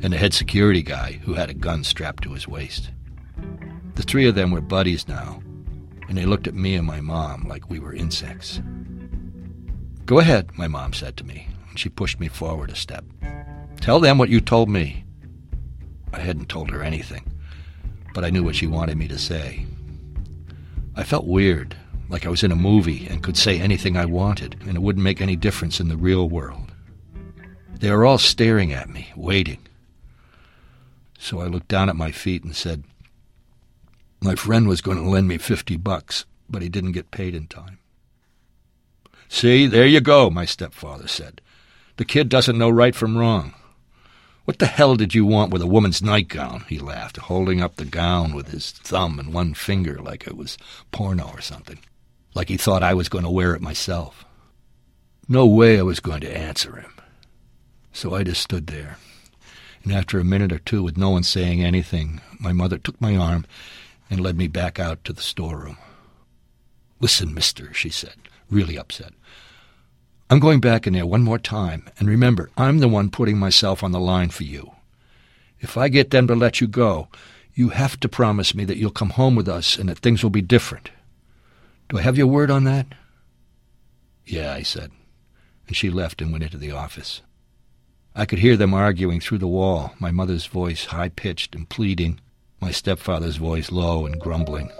[0.01, 2.91] and the head security guy, who had a gun strapped to his waist.
[3.95, 5.41] The three of them were buddies now,
[6.09, 8.61] and they looked at me and my mom like we were insects.
[10.05, 13.05] Go ahead, my mom said to me, and she pushed me forward a step.
[13.79, 15.05] Tell them what you told me.
[16.11, 17.23] I hadn't told her anything,
[18.13, 19.65] but I knew what she wanted me to say.
[20.95, 21.75] I felt weird,
[22.09, 25.03] like I was in a movie and could say anything I wanted, and it wouldn't
[25.03, 26.71] make any difference in the real world.
[27.79, 29.59] They were all staring at me, waiting.
[31.17, 32.83] So I looked down at my feet and said,
[34.21, 37.47] My friend was going to lend me fifty bucks, but he didn't get paid in
[37.47, 37.79] time.
[39.27, 41.41] See, there you go, my stepfather said.
[41.97, 43.53] The kid doesn't know right from wrong.
[44.45, 46.65] What the hell did you want with a woman's nightgown?
[46.67, 50.57] He laughed, holding up the gown with his thumb and one finger like it was
[50.91, 51.79] porno or something.
[52.35, 54.25] Like he thought I was going to wear it myself.
[55.29, 56.91] No way I was going to answer him.
[57.93, 58.97] So I just stood there.
[59.83, 63.15] And after a minute or two, with no one saying anything, my mother took my
[63.15, 63.45] arm
[64.09, 65.77] and led me back out to the storeroom.
[66.99, 68.15] Listen, mister, she said,
[68.49, 69.13] really upset.
[70.29, 73.83] I'm going back in there one more time, and remember, I'm the one putting myself
[73.83, 74.71] on the line for you.
[75.59, 77.07] If I get them to let you go,
[77.53, 80.29] you have to promise me that you'll come home with us and that things will
[80.29, 80.89] be different.
[81.89, 82.87] Do I have your word on that?
[84.25, 84.91] Yeah, I said,
[85.67, 87.21] and she left and went into the office.
[88.15, 92.19] I could hear them arguing through the wall, my mother's voice high pitched and pleading,
[92.61, 94.71] my stepfather's voice low and grumbling,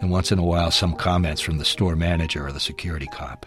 [0.00, 3.46] and once in a while some comments from the store manager or the security cop.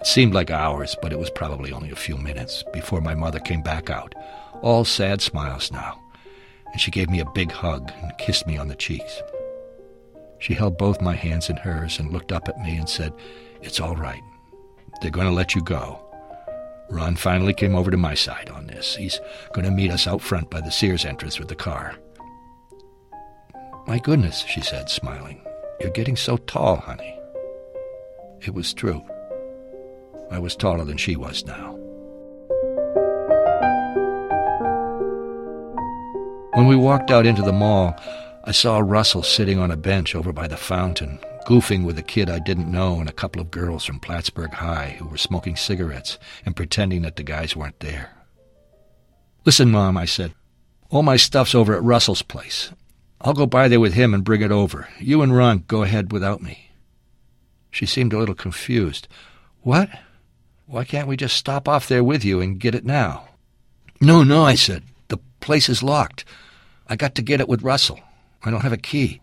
[0.00, 3.38] It seemed like hours, but it was probably only a few minutes before my mother
[3.38, 4.14] came back out,
[4.62, 6.00] all sad smiles now,
[6.72, 9.22] and she gave me a big hug and kissed me on the cheeks.
[10.38, 13.12] She held both my hands in hers and looked up at me and said,
[13.60, 14.22] It's all right.
[15.02, 16.02] They're going to let you go.
[16.88, 18.96] Ron finally came over to my side on this.
[18.96, 19.20] He's
[19.52, 21.94] going to meet us out front by the Sears entrance with the car.
[23.86, 25.42] My goodness, she said, smiling.
[25.80, 27.18] You're getting so tall, honey.
[28.40, 29.04] It was true.
[30.30, 31.76] I was taller than she was now.
[36.54, 37.94] When we walked out into the mall,
[38.44, 42.28] I saw Russell sitting on a bench over by the fountain, goofing with a kid
[42.28, 46.18] I didn't know and a couple of girls from Plattsburgh High who were smoking cigarettes
[46.44, 48.10] and pretending that the guys weren't there.
[49.44, 50.34] Listen, Mom, I said,
[50.90, 52.72] all my stuff's over at Russell's place.
[53.20, 54.88] I'll go by there with him and bring it over.
[54.98, 56.70] You and Ron go ahead without me.
[57.70, 59.06] She seemed a little confused.
[59.62, 59.88] What?
[60.70, 63.26] Why can't we just stop off there with you and get it now?
[64.00, 64.84] No, no, I said.
[65.08, 66.24] The place is locked.
[66.86, 67.98] I got to get it with Russell.
[68.44, 69.20] I don't have a key.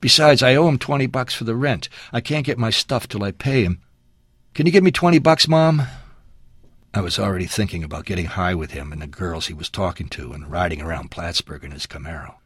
[0.00, 1.88] Besides, I owe him twenty bucks for the rent.
[2.12, 3.80] I can't get my stuff till I pay him.
[4.54, 5.82] Can you give me twenty bucks, Mom?
[6.94, 10.08] I was already thinking about getting high with him and the girls he was talking
[10.10, 12.36] to and riding around Plattsburgh in his Camaro.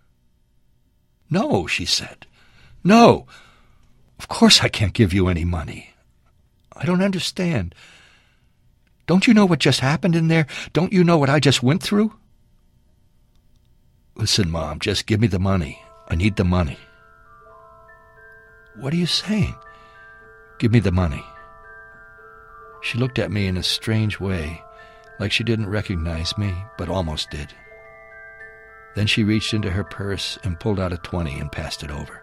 [1.28, 2.26] No, she said.
[2.83, 3.26] No.
[4.18, 5.93] Of course I can't give you any money.
[6.74, 7.74] I don't understand.
[9.13, 10.47] Don't you know what just happened in there?
[10.73, 12.15] Don't you know what I just went through?
[14.15, 15.83] Listen, Mom, just give me the money.
[16.09, 16.79] I need the money.
[18.75, 19.55] What are you saying?
[20.59, 21.23] Give me the money.
[22.81, 24.63] She looked at me in a strange way,
[25.21, 27.53] like she didn't recognize me, but almost did.
[28.95, 32.23] Then she reached into her purse and pulled out a twenty and passed it over.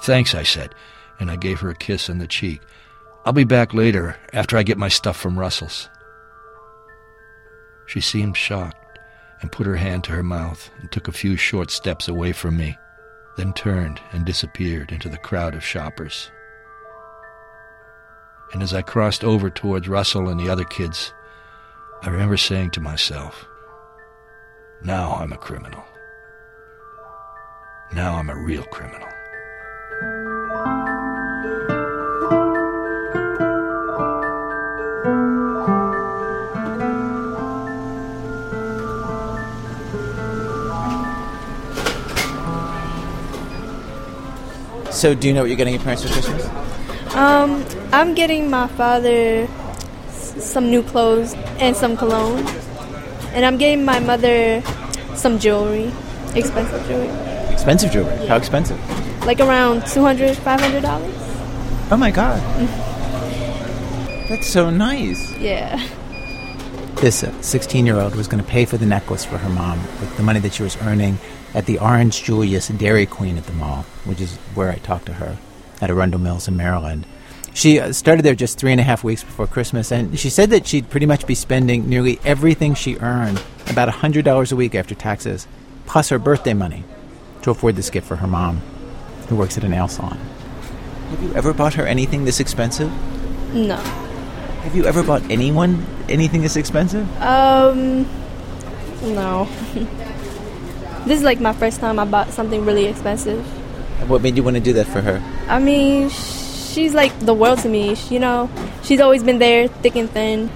[0.00, 0.74] Thanks, I said,
[1.20, 2.62] and I gave her a kiss on the cheek.
[3.24, 5.88] I'll be back later after I get my stuff from Russell's.
[7.86, 8.98] She seemed shocked
[9.40, 12.56] and put her hand to her mouth and took a few short steps away from
[12.56, 12.76] me,
[13.36, 16.30] then turned and disappeared into the crowd of shoppers.
[18.52, 21.12] And as I crossed over towards Russell and the other kids,
[22.02, 23.46] I remember saying to myself,
[24.84, 25.84] now I'm a criminal.
[27.94, 29.08] Now I'm a real criminal.
[44.92, 46.44] So, do you know what you're getting your parents for Christmas?
[47.14, 49.48] Um, I'm getting my father
[50.08, 52.46] s- some new clothes and some cologne,
[53.34, 54.62] and I'm getting my mother
[55.14, 55.90] some jewelry,
[56.34, 57.08] expensive jewelry,
[57.52, 58.14] Expensive jewelry.
[58.20, 58.26] Yeah.
[58.28, 58.78] How expensive?
[59.26, 61.14] like around 200 500 dollars.
[61.92, 62.40] Oh my god.
[64.28, 65.30] That's so nice.
[65.38, 65.80] Yeah.
[66.96, 70.16] This 16 year old was going to pay for the necklace for her mom with
[70.16, 71.18] the money that she was earning
[71.54, 75.14] at the Orange Julius Dairy Queen at the mall, which is where I talked to
[75.14, 75.36] her
[75.80, 77.06] at Arundel Mills in Maryland.
[77.54, 80.50] She uh, started there just three and a half weeks before Christmas, and she said
[80.50, 84.94] that she'd pretty much be spending nearly everything she earned, about $100 a week after
[84.94, 85.46] taxes,
[85.84, 86.84] plus her birthday money,
[87.42, 88.58] to afford this gift for her mom,
[89.28, 90.18] who works at a nail salon.
[91.10, 92.90] Have you ever bought her anything this expensive?
[93.52, 93.76] No.
[93.76, 97.06] Have you ever bought anyone anything this expensive?
[97.20, 98.04] Um,
[99.02, 99.46] no.
[101.06, 103.44] this is like my first time I bought something really expensive.
[104.08, 105.22] What made you want to do that for her?
[105.48, 107.96] I mean, she's like the world to me.
[108.10, 108.50] You know,
[108.82, 110.50] she's always been there, thick and thin.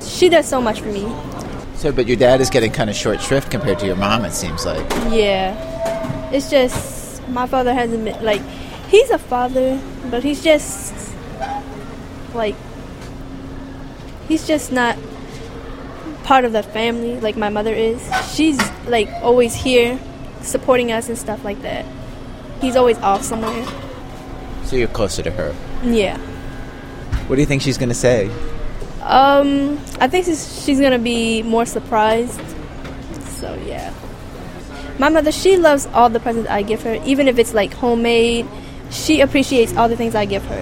[0.00, 1.04] she does so much for me.
[1.76, 4.24] So, but your dad is getting kind of short shrift compared to your mom.
[4.24, 4.88] It seems like.
[5.10, 8.42] Yeah, it's just my father hasn't been like
[8.88, 10.94] he's a father, but he's just
[12.34, 12.54] like
[14.28, 14.96] he's just not
[16.24, 18.02] part of the family like my mother is.
[18.34, 19.98] She's like always here
[20.40, 21.84] supporting us and stuff like that.
[22.60, 23.64] He's always off somewhere.
[24.64, 25.54] So you're closer to her.
[25.84, 26.18] Yeah.
[27.28, 28.30] What do you think she's to say?
[29.02, 32.40] Um, I think she's, she's gonna be more surprised.
[33.38, 33.92] So yeah.
[34.98, 38.46] My mother, she loves all the presents I give her, even if it's like homemade.
[38.90, 40.60] She appreciates all the things I give her.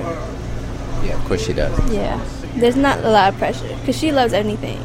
[1.04, 1.92] Yeah, of course she does.
[1.92, 2.24] Yeah.
[2.56, 4.80] There's not a lot of pressure because she loves anything.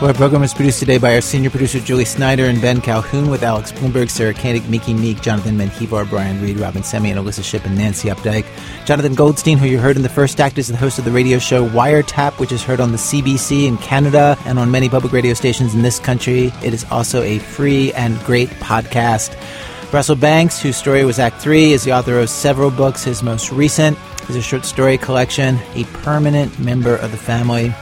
[0.00, 3.28] Well, our program is produced today by our senior producer Julie Snyder and Ben Calhoun
[3.28, 7.42] with Alex Blumberg, Sarah Koenig, Miki Meek, Jonathan Menjivar, Brian Reed, Robin Semi, and Alissa
[7.42, 8.46] Shipp and Nancy Updike.
[8.86, 11.40] Jonathan Goldstein, who you heard in the first act, is the host of the radio
[11.40, 15.34] show Wiretap, which is heard on the CBC in Canada and on many public radio
[15.34, 16.52] stations in this country.
[16.62, 19.34] It is also a free and great podcast.
[19.92, 23.02] Russell Banks, whose story was Act 3, is the author of several books.
[23.02, 27.74] His most recent is a short story collection, A Permanent Member of the Family.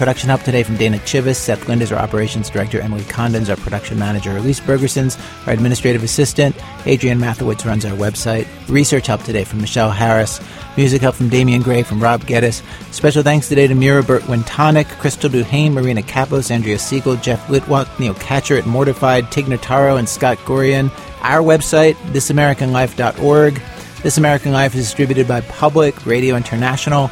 [0.00, 3.56] Production help today from Dana Chivvis, Seth Lind is our operations director, Emily Condon's our
[3.56, 8.48] production manager, Elise Bergerson's our administrative assistant, Adrian Mathewitz runs our website.
[8.66, 10.40] Research help today from Michelle Harris.
[10.78, 12.62] Music help from Damian Gray, from Rob Geddis.
[12.94, 18.14] Special thanks today to Mira Burt-Wintonick, Crystal Duhane, Marina Kapos, Andrea Siegel, Jeff Litwak, Neil
[18.14, 20.90] Catcher at Mortified, Tig Notaro, and Scott Gorian.
[21.20, 23.60] Our website, thisamericanlife.org.
[24.02, 27.10] This American Life is distributed by Public Radio International.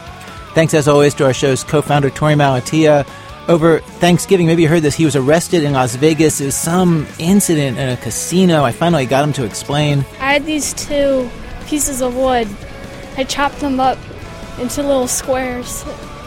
[0.55, 3.07] Thanks as always to our show's co-founder Torey Malatia.
[3.49, 6.40] Over Thanksgiving, maybe you heard this, he was arrested in Las Vegas.
[6.40, 8.62] It was some incident in a casino.
[8.62, 10.01] I finally got him to explain.
[10.20, 11.30] I had these two
[11.66, 12.49] pieces of wood.
[13.16, 13.99] I chopped them up
[14.59, 15.84] into little squares.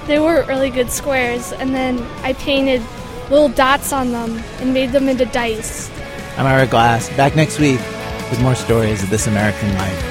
[0.07, 2.81] They weren't really good squares, and then I painted
[3.29, 5.91] little dots on them and made them into dice.
[6.37, 7.09] I'm Ira Glass.
[7.15, 7.79] Back next week
[8.29, 10.10] with more stories of this American life.